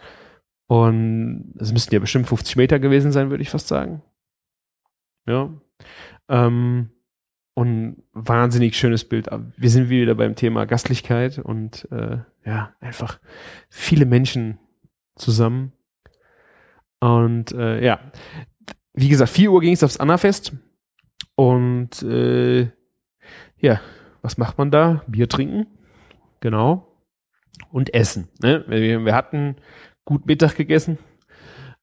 [0.67, 4.01] Und es müssten ja bestimmt 50 Meter gewesen sein, würde ich fast sagen.
[5.27, 5.49] Ja.
[6.29, 6.91] Ähm,
[7.53, 9.27] und wahnsinnig schönes Bild.
[9.57, 13.19] Wir sind wieder beim Thema Gastlichkeit und äh, ja, einfach
[13.69, 14.57] viele Menschen
[15.15, 15.73] zusammen.
[17.01, 17.99] Und äh, ja,
[18.93, 20.53] wie gesagt, 4 Uhr ging es aufs Annafest.
[21.35, 22.71] Und äh,
[23.57, 23.81] ja,
[24.21, 25.03] was macht man da?
[25.07, 25.67] Bier trinken.
[26.39, 26.87] Genau.
[27.71, 28.29] Und essen.
[28.41, 28.63] Ne?
[28.67, 29.57] Wir, wir hatten
[30.05, 30.97] gut Mittag gegessen,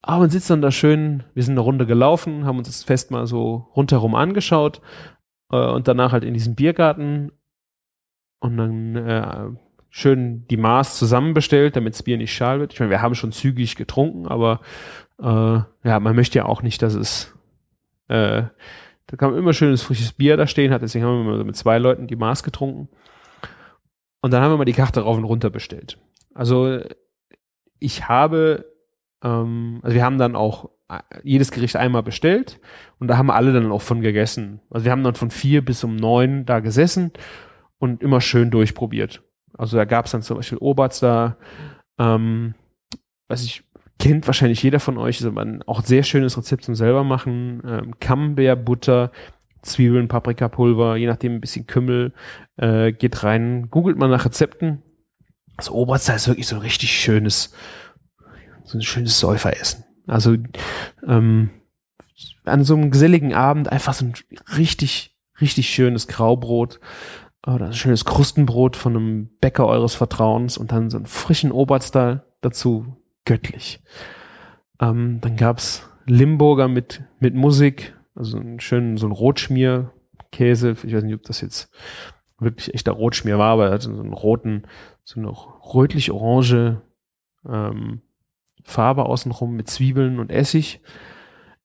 [0.02, 3.10] aber man sitzt dann da schön, wir sind eine Runde gelaufen, haben uns das Fest
[3.10, 4.80] mal so rundherum angeschaut
[5.52, 7.32] äh, und danach halt in diesem Biergarten
[8.40, 9.50] und dann äh,
[9.90, 12.72] schön die Maß zusammenbestellt, damit das Bier nicht schal wird.
[12.72, 14.60] Ich meine, wir haben schon zügig getrunken, aber
[15.20, 17.34] äh, ja, man möchte ja auch nicht, dass es
[18.08, 18.44] äh,
[19.06, 22.06] da kann immer schönes frisches Bier da stehen hat, deswegen haben wir mit zwei Leuten
[22.06, 22.88] die Maß getrunken.
[24.20, 25.98] Und dann haben wir mal die Karte rauf und runter bestellt.
[26.34, 26.80] Also
[27.78, 28.66] ich habe
[29.22, 32.60] ähm, also wir haben dann auch äh, jedes Gericht einmal bestellt
[32.98, 34.60] und da haben alle dann auch von gegessen.
[34.70, 37.12] Also wir haben dann von vier bis um neun da gesessen
[37.78, 39.22] und immer schön durchprobiert.
[39.56, 41.36] Also da gab es dann zum Beispiel Oberts da,
[41.98, 42.54] ähm,
[43.28, 43.64] was ich
[43.98, 47.62] kennt wahrscheinlich jeder von euch, ist aber ein auch sehr schönes Rezept zum selber machen.
[47.66, 49.10] Ähm, Camembert, Butter,
[49.62, 52.12] Zwiebeln, Paprikapulver, je nachdem ein bisschen Kümmel,
[52.56, 54.82] äh, geht rein, googelt mal nach Rezepten.
[55.56, 57.52] Das Oberster ist wirklich so ein richtig schönes
[58.68, 59.84] so ein schönes Säuferessen.
[60.06, 60.36] Also
[61.06, 61.50] ähm,
[62.44, 64.14] an so einem geselligen Abend einfach so ein
[64.56, 66.80] richtig, richtig schönes Graubrot
[67.46, 72.26] oder ein schönes Krustenbrot von einem Bäcker eures Vertrauens und dann so einen frischen Oberster
[72.40, 72.96] dazu.
[73.24, 73.80] Göttlich.
[74.80, 80.76] Ähm, dann gab's Limburger mit, mit Musik, also einen schönen, so ein Rotschmierkäse.
[80.82, 81.70] Ich weiß nicht, ob das jetzt
[82.38, 84.62] wirklich echter Rotschmier war, aber er hatte so einen roten,
[85.04, 86.80] so noch rötlich-orange
[87.48, 88.02] ähm,
[88.64, 90.80] Farbe außenrum mit Zwiebeln und Essig.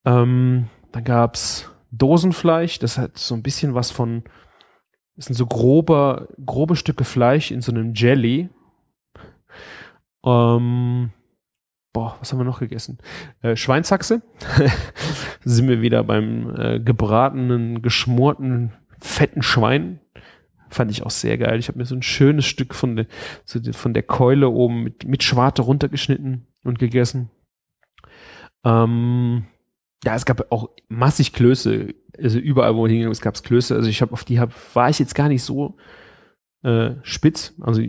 [0.05, 4.23] Ähm, dann gab's Dosenfleisch, das hat so ein bisschen was von,
[5.15, 8.49] das sind so grober, grobe Stücke Fleisch in so einem Jelly.
[10.25, 11.11] Ähm,
[11.93, 12.97] boah, was haben wir noch gegessen?
[13.41, 14.21] Äh, Schweinshaxe.
[15.43, 19.99] sind wir wieder beim äh, gebratenen, geschmorten, fetten Schwein.
[20.69, 21.59] Fand ich auch sehr geil.
[21.59, 23.05] Ich habe mir so ein schönes Stück von, der
[23.45, 27.29] so von der Keule oben mit, mit Schwarte runtergeschnitten und gegessen.
[28.65, 29.45] Ähm,
[30.03, 31.93] ja, es gab auch massig Klöße.
[32.17, 33.75] Also überall, wo ich hingegangen es gab Klöße.
[33.75, 35.77] Also ich habe auf die hab, war ich jetzt gar nicht so
[36.63, 37.53] äh, spitz.
[37.61, 37.81] Also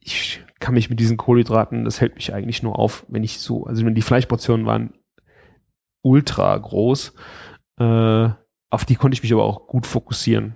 [0.00, 3.64] ich kann mich mit diesen Kohlenhydraten, das hält mich eigentlich nur auf, wenn ich so,
[3.64, 4.94] also wenn die Fleischportionen waren
[6.02, 7.14] ultra groß,
[7.78, 8.28] äh,
[8.70, 10.54] auf die konnte ich mich aber auch gut fokussieren.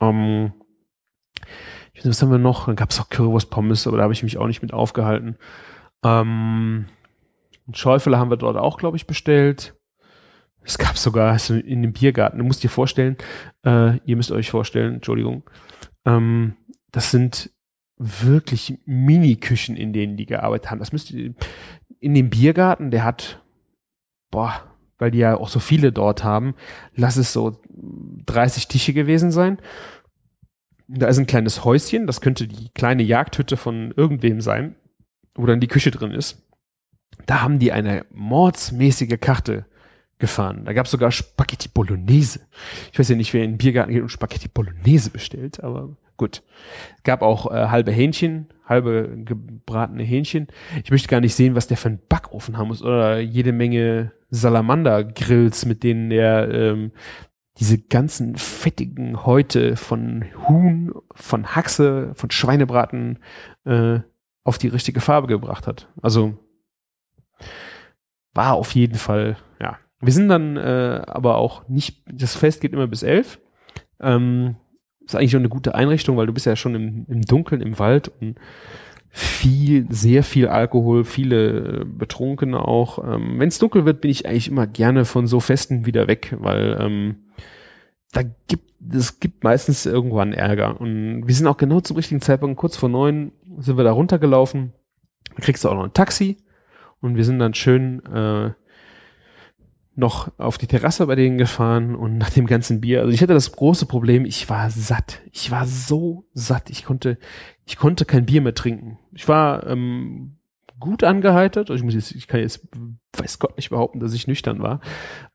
[0.00, 0.52] Ähm,
[1.92, 2.66] ich weiß was haben wir noch?
[2.66, 5.36] Dann gab es auch Currywurst Pommes, aber da habe ich mich auch nicht mit aufgehalten.
[6.04, 6.86] Ähm,
[7.72, 9.74] Schäufele haben wir dort auch, glaube ich, bestellt.
[10.64, 13.16] Es gab sogar also in dem Biergarten, du musst dir vorstellen,
[13.64, 15.42] äh, ihr müsst euch vorstellen, Entschuldigung,
[16.04, 16.56] ähm,
[16.92, 17.50] das sind
[17.98, 20.78] wirklich Mini-Küchen, in denen die gearbeitet haben.
[20.78, 21.34] Das müsste
[22.00, 23.40] in dem Biergarten, der hat,
[24.30, 26.54] boah, weil die ja auch so viele dort haben,
[26.94, 27.60] lass es so
[28.26, 29.58] 30 Tische gewesen sein.
[30.88, 34.76] Da ist ein kleines Häuschen, das könnte die kleine Jagdhütte von irgendwem sein,
[35.34, 36.42] wo dann die Küche drin ist.
[37.26, 39.66] Da haben die eine mordsmäßige Karte
[40.18, 40.64] gefahren.
[40.64, 42.40] Da gab es sogar Spaghetti Bolognese.
[42.92, 46.42] Ich weiß ja nicht, wer in den Biergarten geht und Spaghetti Bolognese bestellt, aber gut.
[47.04, 50.48] Gab auch äh, halbe Hähnchen, halbe gebratene Hähnchen.
[50.84, 54.12] Ich möchte gar nicht sehen, was der für einen Backofen haben muss oder jede Menge
[54.30, 56.92] Salamander-Grills, mit denen er ähm,
[57.58, 63.18] diese ganzen fettigen Häute von Huhn, von Haxe, von Schweinebraten
[63.64, 64.00] äh,
[64.44, 65.88] auf die richtige Farbe gebracht hat.
[66.00, 66.38] Also
[68.34, 69.78] war auf jeden Fall, ja.
[70.00, 73.38] Wir sind dann äh, aber auch nicht, das Fest geht immer bis elf.
[74.00, 74.56] Ähm,
[75.06, 77.78] ist eigentlich schon eine gute Einrichtung, weil du bist ja schon im, im Dunkeln, im
[77.78, 78.36] Wald und
[79.14, 82.98] viel, sehr viel Alkohol, viele Betrunkene auch.
[82.98, 86.34] Ähm, Wenn es dunkel wird, bin ich eigentlich immer gerne von so Festen wieder weg,
[86.38, 87.16] weil ähm,
[88.12, 90.80] da gibt es gibt meistens irgendwann Ärger.
[90.80, 94.72] Und wir sind auch genau zum richtigen Zeitpunkt, kurz vor neun sind wir da runtergelaufen.
[95.36, 96.38] Da kriegst du auch noch ein Taxi
[97.00, 98.50] und wir sind dann schön äh,
[99.94, 103.34] noch auf die Terrasse bei denen gefahren und nach dem ganzen Bier, also ich hatte
[103.34, 105.20] das große Problem, ich war satt.
[105.32, 106.70] Ich war so satt.
[106.70, 107.18] Ich konnte,
[107.66, 108.98] ich konnte kein Bier mehr trinken.
[109.12, 110.38] Ich war ähm,
[110.80, 111.70] gut angeheitert.
[111.70, 112.66] Also ich muss jetzt, ich kann jetzt,
[113.16, 114.80] weiß Gott nicht behaupten, dass ich nüchtern war.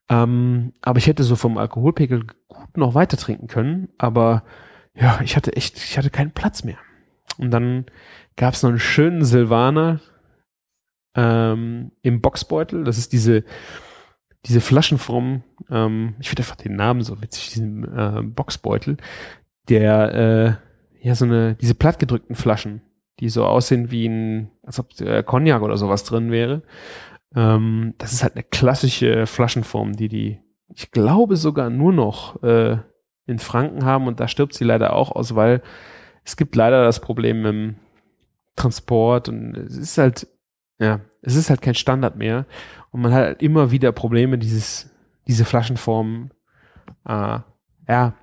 [0.10, 3.90] Ähm, aber ich hätte so vom Alkoholpegel gut noch weiter trinken können.
[4.00, 4.44] Aber
[4.96, 6.78] ja, ich hatte echt, ich hatte keinen Platz mehr.
[7.38, 7.86] Und dann
[8.36, 10.00] gab es noch einen schönen Silvaner
[11.16, 12.84] ähm, im Boxbeutel.
[12.84, 13.44] Das ist diese
[14.48, 18.98] diese Flaschenform, ähm, ich finde einfach den Namen so witzig, diesen äh, Boxbeutel,
[19.70, 20.14] der
[21.02, 22.82] äh, ja so eine, diese plattgedrückten Flaschen,
[23.20, 26.64] die so aussehen wie ein, als ob äh, Cognac oder sowas drin wäre.
[27.36, 30.40] Ähm, das ist halt eine klassische Flaschenform, die die,
[30.74, 32.78] ich glaube sogar nur noch äh,
[33.26, 35.62] in Franken haben und da stirbt sie leider auch aus, weil
[36.24, 37.76] es gibt leider das Problem im
[38.56, 40.28] Transport und es ist halt,
[40.80, 42.46] ja, es ist halt kein Standard mehr.
[42.92, 44.90] Und man hat halt immer wieder Probleme, dieses,
[45.28, 46.32] diese Flaschenformen,
[47.06, 47.40] äh,
[47.88, 48.14] ja,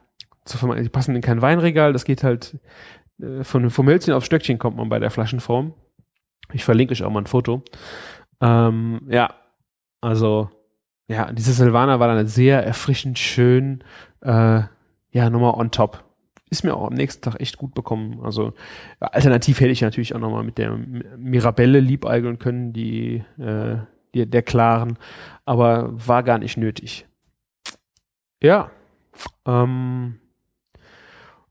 [0.44, 0.84] zu vermeiden.
[0.84, 1.92] Die passen in kein Weinregal.
[1.92, 2.58] Das geht halt
[3.20, 5.74] äh, von, vom Hölzchen auf Stöckchen kommt man bei der Flaschenform.
[6.52, 7.62] Ich verlinke euch auch mal ein Foto.
[8.40, 9.34] Ähm, ja,
[10.00, 10.50] also,
[11.08, 13.82] ja, diese Silvaner war dann sehr erfrischend schön.
[14.20, 14.62] Äh,
[15.10, 16.03] ja, nochmal on top.
[16.54, 18.20] Ist mir auch am nächsten Tag echt gut bekommen.
[18.22, 18.52] Also,
[19.00, 20.78] alternativ hätte ich natürlich auch nochmal mit der
[21.18, 23.78] Mirabelle liebeigeln können, die äh,
[24.14, 24.96] der, der klaren,
[25.44, 27.08] aber war gar nicht nötig.
[28.40, 28.70] Ja.
[29.44, 30.20] Ähm,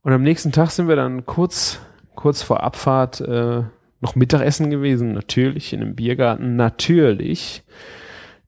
[0.04, 1.82] und am nächsten Tag sind wir dann kurz,
[2.16, 3.64] kurz vor Abfahrt äh,
[4.00, 7.64] noch Mittagessen gewesen, natürlich, in einem Biergarten, natürlich.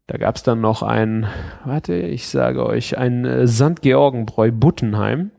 [0.08, 1.28] Da gab es dann noch ein,
[1.66, 3.82] warte, ich sage euch, ein äh, St.
[3.82, 5.32] Georgenbräu Buttenheim.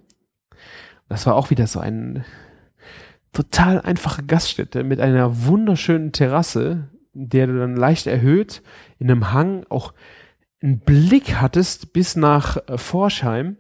[1.09, 2.25] Das war auch wieder so ein
[3.33, 8.63] total einfache Gaststätte mit einer wunderschönen Terrasse, der du dann leicht erhöht
[8.99, 9.93] in einem Hang auch
[10.63, 13.57] einen Blick hattest bis nach äh, Forschheim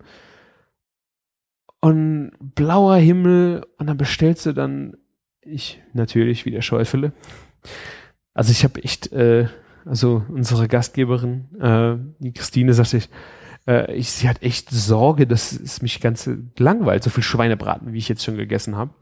[1.80, 4.96] und blauer Himmel und dann bestellst du dann
[5.40, 7.12] ich natürlich wieder Schäufele.
[8.34, 9.48] Also ich habe echt, äh,
[9.84, 13.08] also unsere Gastgeberin, äh, die Christine sagte ich,
[13.66, 17.98] äh, ich, sie hat echt Sorge, dass es mich ganz langweilt, so viel Schweinebraten, wie
[17.98, 18.92] ich jetzt schon gegessen habe.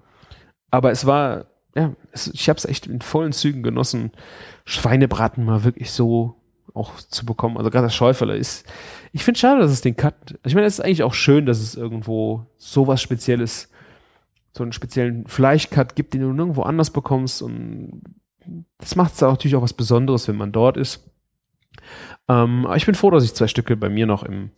[0.70, 4.12] Aber es war ja, es, ich habe es echt in vollen Zügen genossen,
[4.64, 6.36] Schweinebraten mal wirklich so
[6.72, 7.56] auch zu bekommen.
[7.56, 8.66] Also gerade das Schäufele ist,
[9.12, 11.60] ich finde schade, dass es den Cut, ich meine, es ist eigentlich auch schön, dass
[11.60, 13.70] es irgendwo sowas Spezielles,
[14.52, 18.02] so einen speziellen Fleischcut gibt, den du nirgendwo anders bekommst und
[18.78, 21.10] das macht es natürlich auch was Besonderes, wenn man dort ist.
[22.28, 24.50] Ähm, aber ich bin froh, dass ich zwei Stücke bei mir noch im,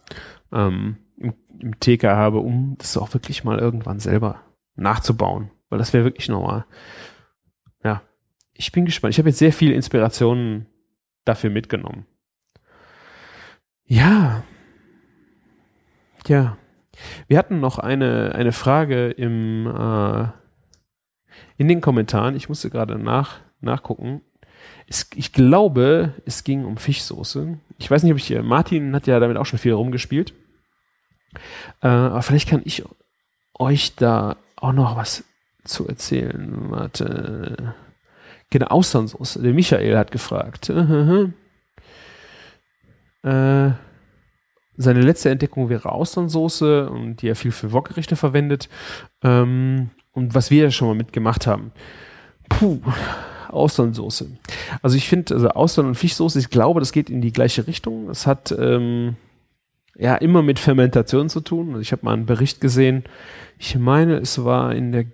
[0.53, 4.43] ähm, im, im TK habe, um das auch wirklich mal irgendwann selber
[4.77, 5.51] nachzubauen.
[5.69, 6.65] Weil das wäre wirklich nochmal,
[7.83, 8.03] ja,
[8.53, 9.15] ich bin gespannt.
[9.15, 10.67] Ich habe jetzt sehr viele Inspirationen
[11.25, 12.07] dafür mitgenommen.
[13.85, 14.43] Ja.
[16.27, 16.57] Ja.
[17.29, 20.29] Wir hatten noch eine, eine Frage im, äh,
[21.57, 22.37] in den Kommentaren.
[22.37, 24.23] Ich musste gerade nach, nachgucken.
[24.89, 27.59] Es, ich glaube, es ging um Fischsoße.
[27.79, 30.33] Ich weiß nicht, ob ich hier, Martin hat ja damit auch schon viel rumgespielt.
[31.83, 32.85] Äh, aber vielleicht kann ich
[33.59, 35.25] euch da auch noch was
[35.65, 36.71] zu erzählen.
[36.71, 37.75] Warte.
[38.51, 39.43] Genau, Austernsoße.
[39.43, 40.69] Der Michael hat gefragt.
[40.71, 41.33] äh,
[44.79, 48.69] seine letzte Entdeckung wäre Austernsoße und die er viel für Wokgerichte verwendet.
[49.23, 51.73] Ähm, und was wir ja schon mal mitgemacht haben.
[52.49, 52.81] Puh,
[53.51, 54.29] Austernsoße.
[54.83, 58.09] Also ich finde, also Austern- und Fischsoße, ich glaube, das geht in die gleiche Richtung.
[58.11, 59.17] Es hat ähm,
[59.97, 61.69] ja immer mit Fermentation zu tun.
[61.71, 63.05] Also ich habe mal einen Bericht gesehen.
[63.59, 65.07] Ich meine, es war in der,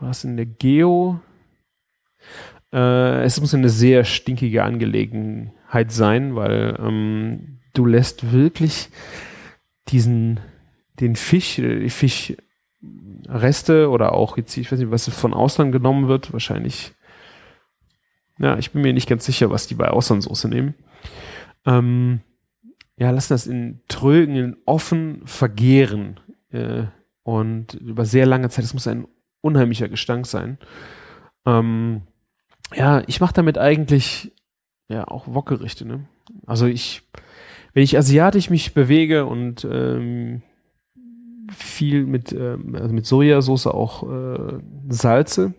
[0.00, 1.20] war es in der Geo?
[2.72, 8.90] Äh, es muss eine sehr stinkige Angelegenheit sein, weil ähm, du lässt wirklich
[9.88, 10.40] diesen
[11.00, 16.32] den Fisch, die Fischreste oder auch jetzt, ich weiß nicht, was von Ausland genommen wird,
[16.32, 16.92] wahrscheinlich
[18.38, 20.74] ja, ich bin mir nicht ganz sicher, was die bei Austernsoße nehmen.
[21.66, 22.20] Ähm,
[22.96, 26.20] ja, lassen das in Trögen, in offen vergehren.
[26.50, 26.84] Äh,
[27.22, 29.06] und über sehr lange Zeit, das muss ein
[29.40, 30.58] unheimlicher Gestank sein.
[31.46, 32.02] Ähm,
[32.74, 34.32] ja, ich mache damit eigentlich
[34.88, 35.86] ja auch Wokgerichte.
[35.86, 36.06] Ne?
[36.46, 37.02] Also ich,
[37.74, 40.42] wenn ich asiatisch mich bewege und ähm,
[41.50, 44.58] viel mit, ähm, also mit Sojasauce auch äh,
[44.88, 45.54] salze,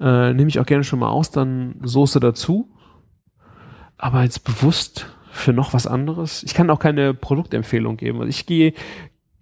[0.00, 2.70] äh, nehme ich auch gerne schon mal aus, dann Soße dazu.
[3.98, 6.42] Aber jetzt bewusst für noch was anderes.
[6.42, 8.18] Ich kann auch keine Produktempfehlung geben.
[8.18, 8.72] Also ich gehe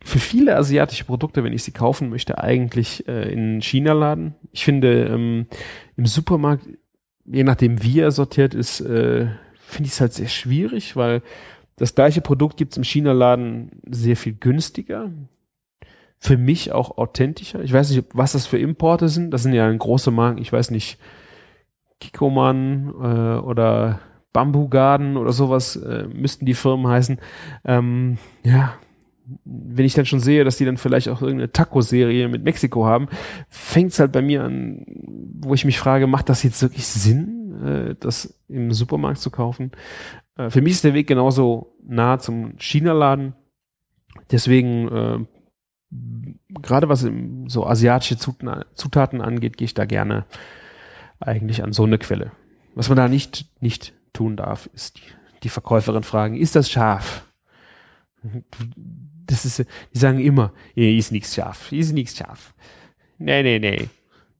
[0.05, 4.35] für viele asiatische Produkte, wenn ich sie kaufen möchte, eigentlich äh, in China laden.
[4.53, 5.47] Ich finde ähm,
[5.97, 6.67] im Supermarkt,
[7.25, 11.23] je nachdem wie er sortiert ist, äh, finde ich es halt sehr schwierig, weil
[11.77, 15.11] das gleiche Produkt gibt es im China-Laden sehr viel günstiger
[16.19, 17.63] für mich auch authentischer.
[17.63, 19.31] Ich weiß nicht, was das für Importe sind.
[19.31, 20.41] Das sind ja große Marken.
[20.41, 20.99] Ich weiß nicht,
[22.01, 24.01] Kikoman äh, oder
[24.33, 27.19] Bamboo Garden oder sowas äh, müssten die Firmen heißen.
[27.65, 28.75] Ähm, ja,
[29.45, 33.09] wenn ich dann schon sehe, dass die dann vielleicht auch irgendeine Taco-Serie mit Mexiko haben,
[33.49, 34.85] fängt es halt bei mir an,
[35.41, 39.73] wo ich mich frage, macht das jetzt wirklich Sinn, äh, das im Supermarkt zu kaufen?
[40.37, 43.35] Äh, für mich ist der Weg genauso nah zum China-Laden.
[44.31, 45.19] Deswegen äh,
[45.91, 47.07] gerade was
[47.47, 50.27] so asiatische Zutaten angeht, gehe ich da gerne
[51.21, 52.33] eigentlich an so eine Quelle.
[52.75, 55.01] Was man da nicht, nicht tun darf, ist
[55.43, 57.25] die, Verkäuferin fragen, ist das scharf?
[59.27, 62.55] Das ist, die sagen immer, ist nichts scharf, ist nichts scharf.
[63.19, 63.89] Nee, nee, nee.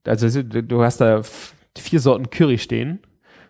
[0.05, 1.21] Also du hast da
[1.77, 2.99] vier Sorten Curry stehen.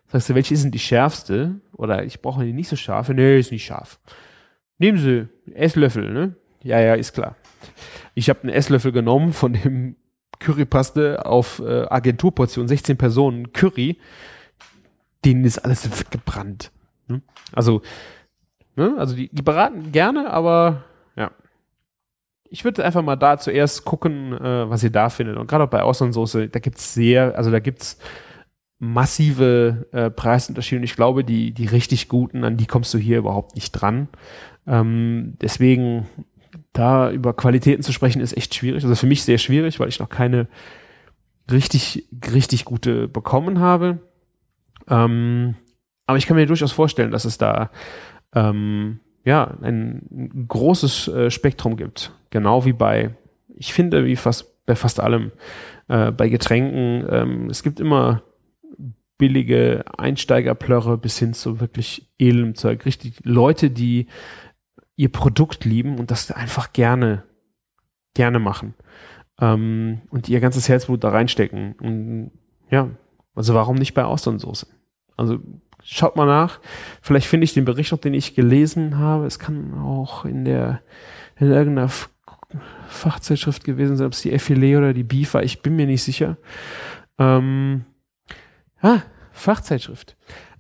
[0.08, 1.62] Sagst du, welche ist denn die schärfste?
[1.74, 3.14] Oder ich brauche die nicht so scharfe.
[3.14, 4.00] Nee, ist nicht scharf.
[4.80, 6.36] Nehmen Sie Esslöffel, ne?
[6.64, 7.36] Ja, ja, ist klar.
[8.16, 9.96] Ich habe einen Esslöffel genommen von dem
[10.40, 13.98] Currypaste auf äh, Agenturportion, 16 Personen Curry.
[15.26, 16.72] Denen ist alles gebrannt.
[17.08, 17.22] Ne?
[17.54, 17.82] Also,
[18.76, 18.96] ne?
[18.98, 20.84] also die, die beraten gerne, aber
[21.16, 21.32] ja.
[22.52, 25.38] Ich würde einfach mal da zuerst gucken, äh, was ihr da findet.
[25.38, 28.00] Und gerade auch bei Austernsoße, da gibt's sehr, also da gibt's
[28.80, 30.80] massive äh, Preisunterschiede.
[30.80, 34.08] Und ich glaube, die, die richtig guten, an die kommst du hier überhaupt nicht dran.
[34.66, 36.08] Ähm, deswegen
[36.74, 38.84] da über Qualitäten zu sprechen, ist echt schwierig.
[38.84, 40.48] Also für mich sehr schwierig, weil ich noch keine
[41.52, 44.00] richtig, richtig gute bekommen habe.
[44.88, 45.56] Ähm,
[46.06, 47.72] aber ich kann mir durchaus vorstellen, dass es da
[48.34, 52.12] ähm, ja ein großes äh, Spektrum gibt.
[52.30, 53.16] Genau wie bei,
[53.56, 55.32] ich finde, wie fast bei fast allem.
[55.88, 58.22] Äh, bei Getränken, ähm, es gibt immer
[59.18, 62.86] billige Einsteigerplörre bis hin zu wirklich edlem Zeug.
[62.86, 64.06] Richtig Leute, die
[65.00, 67.24] ihr Produkt lieben und das einfach gerne,
[68.16, 68.74] gerne machen.
[69.40, 71.72] Ähm, und ihr ganzes Herzblut da reinstecken.
[71.80, 72.32] Und
[72.70, 72.90] ja,
[73.34, 74.68] also warum nicht bei Austernsoße?
[75.16, 75.40] Also
[75.82, 76.60] schaut mal nach.
[77.02, 79.26] Vielleicht finde ich den Bericht noch, den ich gelesen habe.
[79.26, 80.82] Es kann auch in der,
[81.38, 81.90] in irgendeiner
[82.90, 85.44] Fachzeitschrift gewesen sein, ob es die Effilé oder die Beef war.
[85.44, 86.36] Ich bin mir nicht sicher.
[87.18, 87.86] Ähm,
[88.82, 89.00] ah,
[89.32, 90.18] Fachzeitschrift.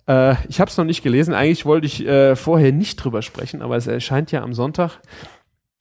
[0.09, 1.33] Äh, ich habe es noch nicht gelesen.
[1.33, 4.99] Eigentlich wollte ich äh, vorher nicht drüber sprechen, aber es erscheint ja am Sonntag.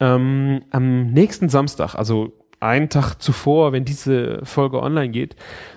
[0.00, 5.36] Ähm, am nächsten Samstag, also einen Tag zuvor, wenn diese Folge online geht,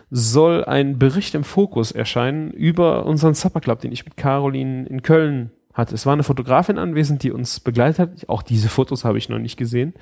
[0.09, 5.01] soll ein Bericht im Fokus erscheinen über unseren Supper Club, den ich mit Caroline in
[5.01, 5.95] Köln hatte.
[5.95, 8.29] Es war eine Fotografin anwesend, die uns begleitet hat.
[8.29, 9.93] Auch diese Fotos habe ich noch nicht gesehen.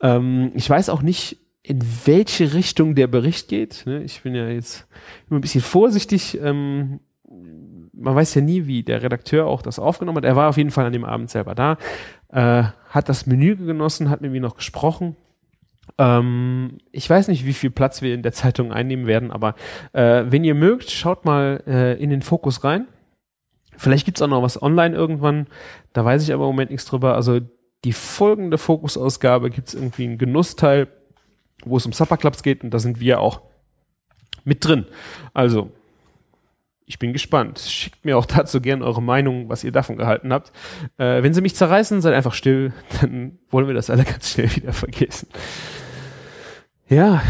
[0.00, 3.82] Ähm, ich weiß auch nicht, in welche Richtung der Bericht geht.
[3.86, 4.02] Ne?
[4.04, 4.86] Ich bin ja jetzt
[5.28, 6.38] immer ein bisschen vorsichtig.
[6.40, 7.00] Ähm,
[8.00, 10.24] man weiß ja nie, wie der Redakteur auch das aufgenommen hat.
[10.24, 11.76] Er war auf jeden Fall an dem Abend selber da,
[12.28, 15.16] äh, hat das Menü genossen, hat mit mir noch gesprochen.
[15.98, 19.54] Ähm, ich weiß nicht, wie viel Platz wir in der Zeitung einnehmen werden, aber
[19.92, 22.88] äh, wenn ihr mögt, schaut mal äh, in den Fokus rein.
[23.76, 25.46] Vielleicht gibt's auch noch was online irgendwann,
[25.92, 27.14] da weiß ich aber im Moment nichts drüber.
[27.14, 27.40] Also
[27.84, 30.88] die folgende Fokusausgabe gibt's irgendwie einen Genussteil,
[31.64, 33.42] wo es um Supperclubs geht und da sind wir auch
[34.44, 34.86] mit drin.
[35.32, 35.70] Also
[36.90, 37.60] ich bin gespannt.
[37.60, 40.50] Schickt mir auch dazu gerne eure Meinung, was ihr davon gehalten habt.
[40.98, 44.54] Äh, wenn sie mich zerreißen, seid einfach still, dann wollen wir das alle ganz schnell
[44.56, 45.28] wieder vergessen.
[46.88, 47.22] Ja,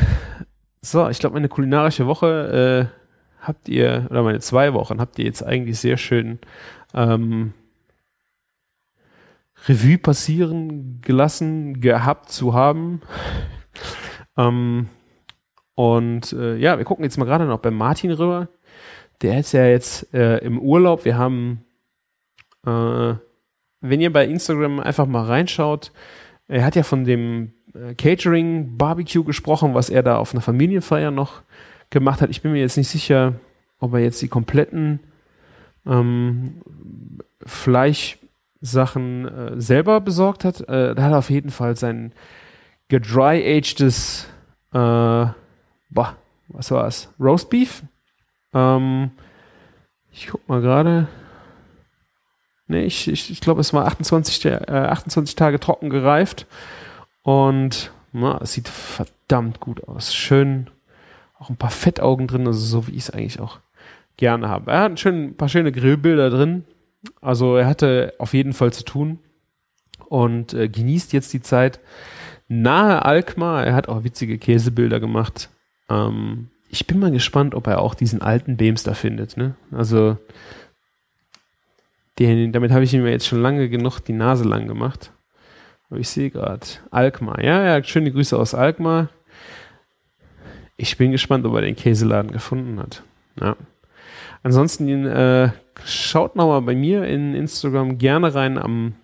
[0.81, 5.27] so, ich glaube, meine kulinarische Woche äh, habt ihr, oder meine zwei Wochen habt ihr
[5.27, 6.39] jetzt eigentlich sehr schön
[6.95, 7.53] ähm,
[9.69, 13.03] Revue passieren gelassen, gehabt zu haben.
[14.39, 14.89] ähm,
[15.75, 18.49] und äh, ja, wir gucken jetzt mal gerade noch bei Martin rüber
[19.23, 21.05] der ist ja jetzt äh, im Urlaub.
[21.05, 21.65] Wir haben,
[22.67, 23.15] äh,
[23.81, 25.93] wenn ihr bei Instagram einfach mal reinschaut,
[26.49, 31.11] er hat ja von dem äh, Catering Barbecue gesprochen, was er da auf einer Familienfeier
[31.11, 31.43] noch
[31.91, 32.31] gemacht hat.
[32.31, 33.35] Ich bin mir jetzt nicht sicher,
[33.79, 35.01] ob er jetzt die kompletten
[35.87, 36.63] ähm,
[37.45, 40.61] Fleischsachen äh, selber besorgt hat.
[40.63, 42.13] Äh, da hat er auf jeden Fall sein
[42.89, 44.27] gedry-agedes,
[44.73, 46.17] äh, boah,
[46.49, 47.13] was war es?
[47.21, 47.83] Roastbeef
[48.55, 49.11] ähm,
[50.13, 51.09] ich guck mal gerade.
[52.67, 56.47] Nee, ich, ich, ich glaube, es war 28, äh, 28 Tage trocken gereift.
[57.23, 60.15] Und na, es sieht verdammt gut aus.
[60.15, 60.71] Schön,
[61.39, 63.59] auch ein paar Fettaugen drin, also so wie ich es eigentlich auch
[64.17, 64.71] gerne habe.
[64.71, 66.65] Er hat ein, paar schöne Grillbilder drin.
[67.21, 69.19] Also er hatte auf jeden Fall zu tun
[70.09, 71.81] und äh, genießt jetzt die Zeit
[72.47, 73.65] nahe Alkmaar.
[73.65, 75.49] Er hat auch witzige Käsebilder gemacht.
[75.89, 79.37] Ähm, ich bin mal gespannt, ob er auch diesen alten Beams da findet.
[79.37, 79.55] Ne?
[79.73, 80.17] Also
[82.19, 85.13] den, damit habe ich ihm jetzt schon lange genug die Nase lang gemacht.
[85.89, 87.43] Aber ich sehe gerade Alkmaar.
[87.43, 89.09] Ja, ja, schöne Grüße aus Alkmaar.
[90.77, 93.03] Ich bin gespannt, ob er den Käseladen gefunden hat.
[93.41, 93.57] Ja.
[94.43, 95.51] Ansonsten äh,
[95.85, 98.95] schaut nochmal bei mir in Instagram gerne rein am,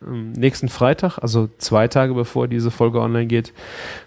[0.00, 3.52] am, nächsten Freitag, also zwei Tage bevor diese Folge online geht,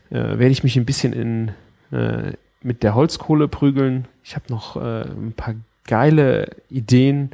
[0.09, 1.51] äh, werde ich mich ein bisschen in
[1.91, 2.33] äh,
[2.63, 4.07] mit der Holzkohle prügeln.
[4.23, 5.55] Ich habe noch äh, ein paar
[5.85, 7.31] geile Ideen,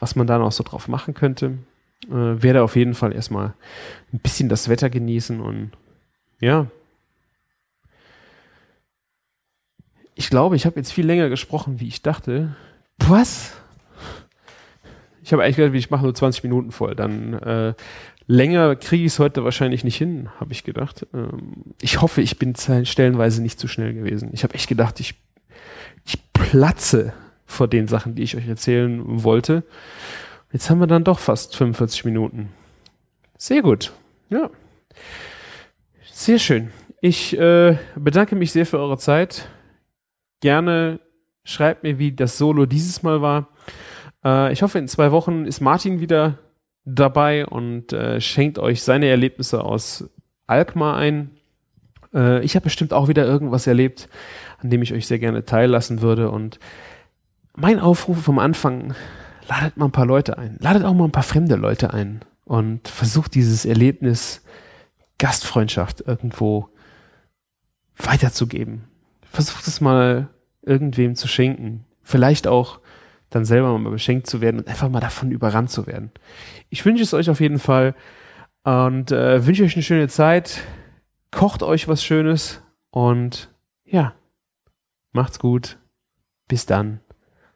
[0.00, 1.58] was man da noch so drauf machen könnte.
[2.08, 3.54] Äh, werde auf jeden Fall erstmal
[4.12, 5.70] ein bisschen das Wetter genießen und
[6.40, 6.66] ja.
[10.14, 12.54] Ich glaube, ich habe jetzt viel länger gesprochen, wie ich dachte.
[12.98, 13.52] Was?
[15.22, 16.94] Ich habe eigentlich gedacht, ich mache nur 20 Minuten voll.
[16.94, 17.74] Dann äh,
[18.26, 21.06] Länger kriege ich es heute wahrscheinlich nicht hin, habe ich gedacht.
[21.12, 24.30] Ähm, ich hoffe, ich bin stellenweise nicht zu schnell gewesen.
[24.32, 25.14] Ich habe echt gedacht, ich,
[26.06, 27.12] ich platze
[27.46, 29.64] vor den Sachen, die ich euch erzählen wollte.
[30.52, 32.48] Jetzt haben wir dann doch fast 45 Minuten.
[33.36, 33.92] Sehr gut.
[34.30, 34.50] Ja.
[36.12, 36.70] Sehr schön.
[37.00, 39.48] Ich äh, bedanke mich sehr für eure Zeit.
[40.40, 41.00] Gerne
[41.44, 43.48] schreibt mir, wie das Solo dieses Mal war.
[44.24, 46.38] Äh, ich hoffe, in zwei Wochen ist Martin wieder
[46.84, 50.08] dabei und äh, schenkt euch seine Erlebnisse aus
[50.46, 51.30] Alkmaar ein.
[52.12, 54.08] Äh, ich habe bestimmt auch wieder irgendwas erlebt,
[54.58, 56.30] an dem ich euch sehr gerne teillassen würde.
[56.30, 56.58] Und
[57.56, 58.94] mein Aufruf vom Anfang,
[59.48, 60.56] ladet mal ein paar Leute ein.
[60.60, 64.42] Ladet auch mal ein paar fremde Leute ein und versucht dieses Erlebnis
[65.18, 66.68] Gastfreundschaft irgendwo
[67.96, 68.84] weiterzugeben.
[69.30, 70.28] Versucht es mal
[70.62, 71.84] irgendwem zu schenken.
[72.02, 72.80] Vielleicht auch
[73.34, 76.12] dann selber mal beschenkt zu werden und einfach mal davon überrannt zu werden.
[76.70, 77.94] Ich wünsche es euch auf jeden Fall
[78.62, 80.62] und äh, wünsche euch eine schöne Zeit.
[81.32, 83.52] Kocht euch was Schönes und
[83.84, 84.14] ja,
[85.12, 85.78] macht's gut.
[86.46, 87.00] Bis dann.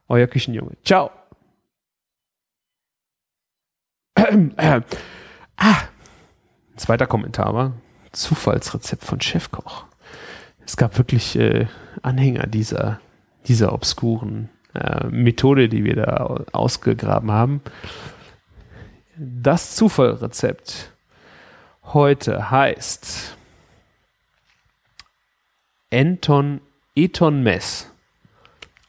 [0.09, 0.77] Euer Küchenjunge.
[0.85, 1.11] Ciao.
[5.61, 5.89] Ah,
[6.77, 7.73] zweiter Kommentar war
[8.13, 9.87] Zufallsrezept von Chefkoch.
[10.65, 11.67] Es gab wirklich äh,
[12.03, 13.01] Anhänger dieser,
[13.49, 17.61] dieser obskuren äh, Methode, die wir da ausgegraben haben.
[19.17, 20.93] Das Zufallrezept
[21.85, 23.37] heute heißt
[25.93, 26.61] Anton
[26.95, 27.91] Eton Mess.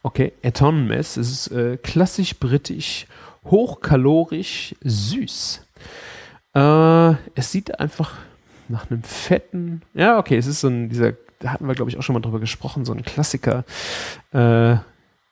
[0.02, 3.06] Okay, Eton Mess ist äh, klassisch britisch,
[3.44, 5.64] hochkalorisch, süß.
[6.54, 8.14] Äh, es sieht einfach
[8.68, 11.98] nach einem fetten, ja, okay, es ist so ein, dieser, da hatten wir, glaube ich,
[11.98, 13.64] auch schon mal drüber gesprochen, so ein Klassiker,
[14.32, 14.76] äh,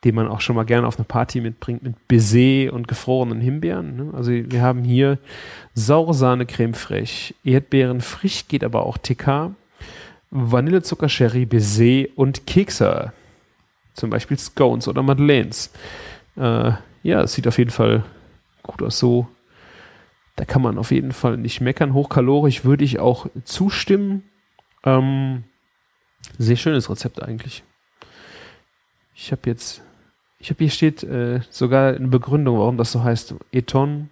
[0.04, 3.96] den man auch schon mal gerne auf eine Party mitbringt, mit Baiser und gefrorenen Himbeeren.
[3.96, 4.14] Ne?
[4.14, 5.18] Also wir haben hier
[5.74, 9.52] saure Sahne Creme fraiche, Erdbeeren frisch geht aber auch TK,
[10.30, 13.12] Vanillezucker, Sherry, Baiser und Kekse.
[13.94, 15.72] Zum Beispiel Scones oder Madeleines.
[16.36, 16.72] Äh,
[17.02, 18.04] ja, es sieht auf jeden Fall
[18.62, 18.98] gut aus.
[18.98, 19.26] So,
[20.36, 21.94] da kann man auf jeden Fall nicht meckern.
[21.94, 24.22] Hochkalorisch würde ich auch zustimmen.
[24.84, 25.44] Ähm,
[26.38, 27.64] sehr schönes Rezept eigentlich.
[29.14, 29.82] Ich habe jetzt,
[30.40, 33.34] ich habe hier steht äh, sogar eine Begründung, warum das so heißt.
[33.52, 34.08] Eton.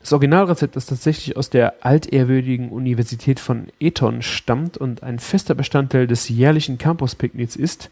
[0.00, 6.06] Das Originalrezept, das tatsächlich aus der altehrwürdigen Universität von Eton stammt und ein fester Bestandteil
[6.06, 7.90] des jährlichen Campus-Picknicks ist,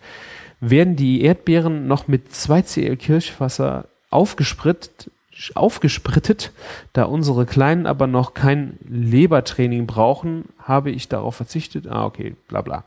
[0.61, 5.11] werden die Erdbeeren noch mit 2 Cl Kirschwasser aufgespritzt,
[5.55, 6.53] aufgesprittet.
[6.95, 11.87] Da unsere Kleinen aber noch kein Lebertraining brauchen, habe ich darauf verzichtet.
[11.87, 12.85] Ah, okay, bla bla.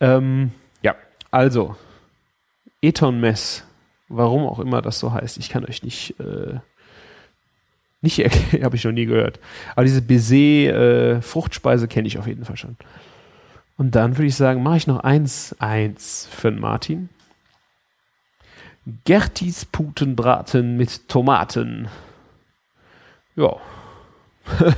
[0.00, 0.50] Ähm,
[0.82, 0.96] ja,
[1.30, 1.76] also,
[2.82, 3.64] Eton Mess,
[4.08, 6.58] warum auch immer das so heißt, ich kann euch nicht, äh,
[8.00, 9.40] nicht erklären, habe ich noch nie gehört.
[9.74, 12.76] Aber diese Baiser äh, kenne ich auf jeden Fall schon.
[13.76, 17.08] Und dann würde ich sagen, mache ich noch eins, eins für den Martin.
[19.04, 21.88] Gertis Putenbraten mit Tomaten.
[23.36, 23.56] Ja.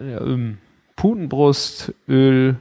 [0.00, 0.58] ja ähm,
[0.96, 2.56] Putenbrust, Öl,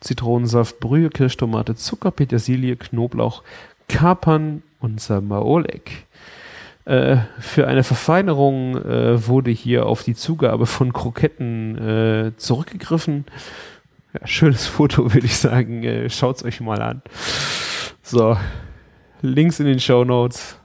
[0.00, 3.42] Zitronensaft, Brühe, Kirschtomate, Zucker, Petersilie, Knoblauch,
[3.88, 6.06] Kapern und Samaolek.
[6.84, 13.24] Äh, für eine Verfeinerung äh, wurde hier auf die Zugabe von Kroketten äh, zurückgegriffen.
[14.12, 15.82] Ja, schönes Foto, würde ich sagen.
[15.82, 17.02] Äh, Schaut es euch mal an.
[18.02, 18.36] So,
[19.20, 20.56] Links in den Show Notes.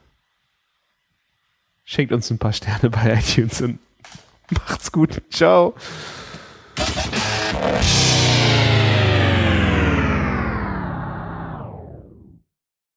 [1.84, 3.80] Schenkt uns ein paar Sterne bei iTunes und
[4.52, 5.22] macht's gut.
[5.32, 5.74] Ciao.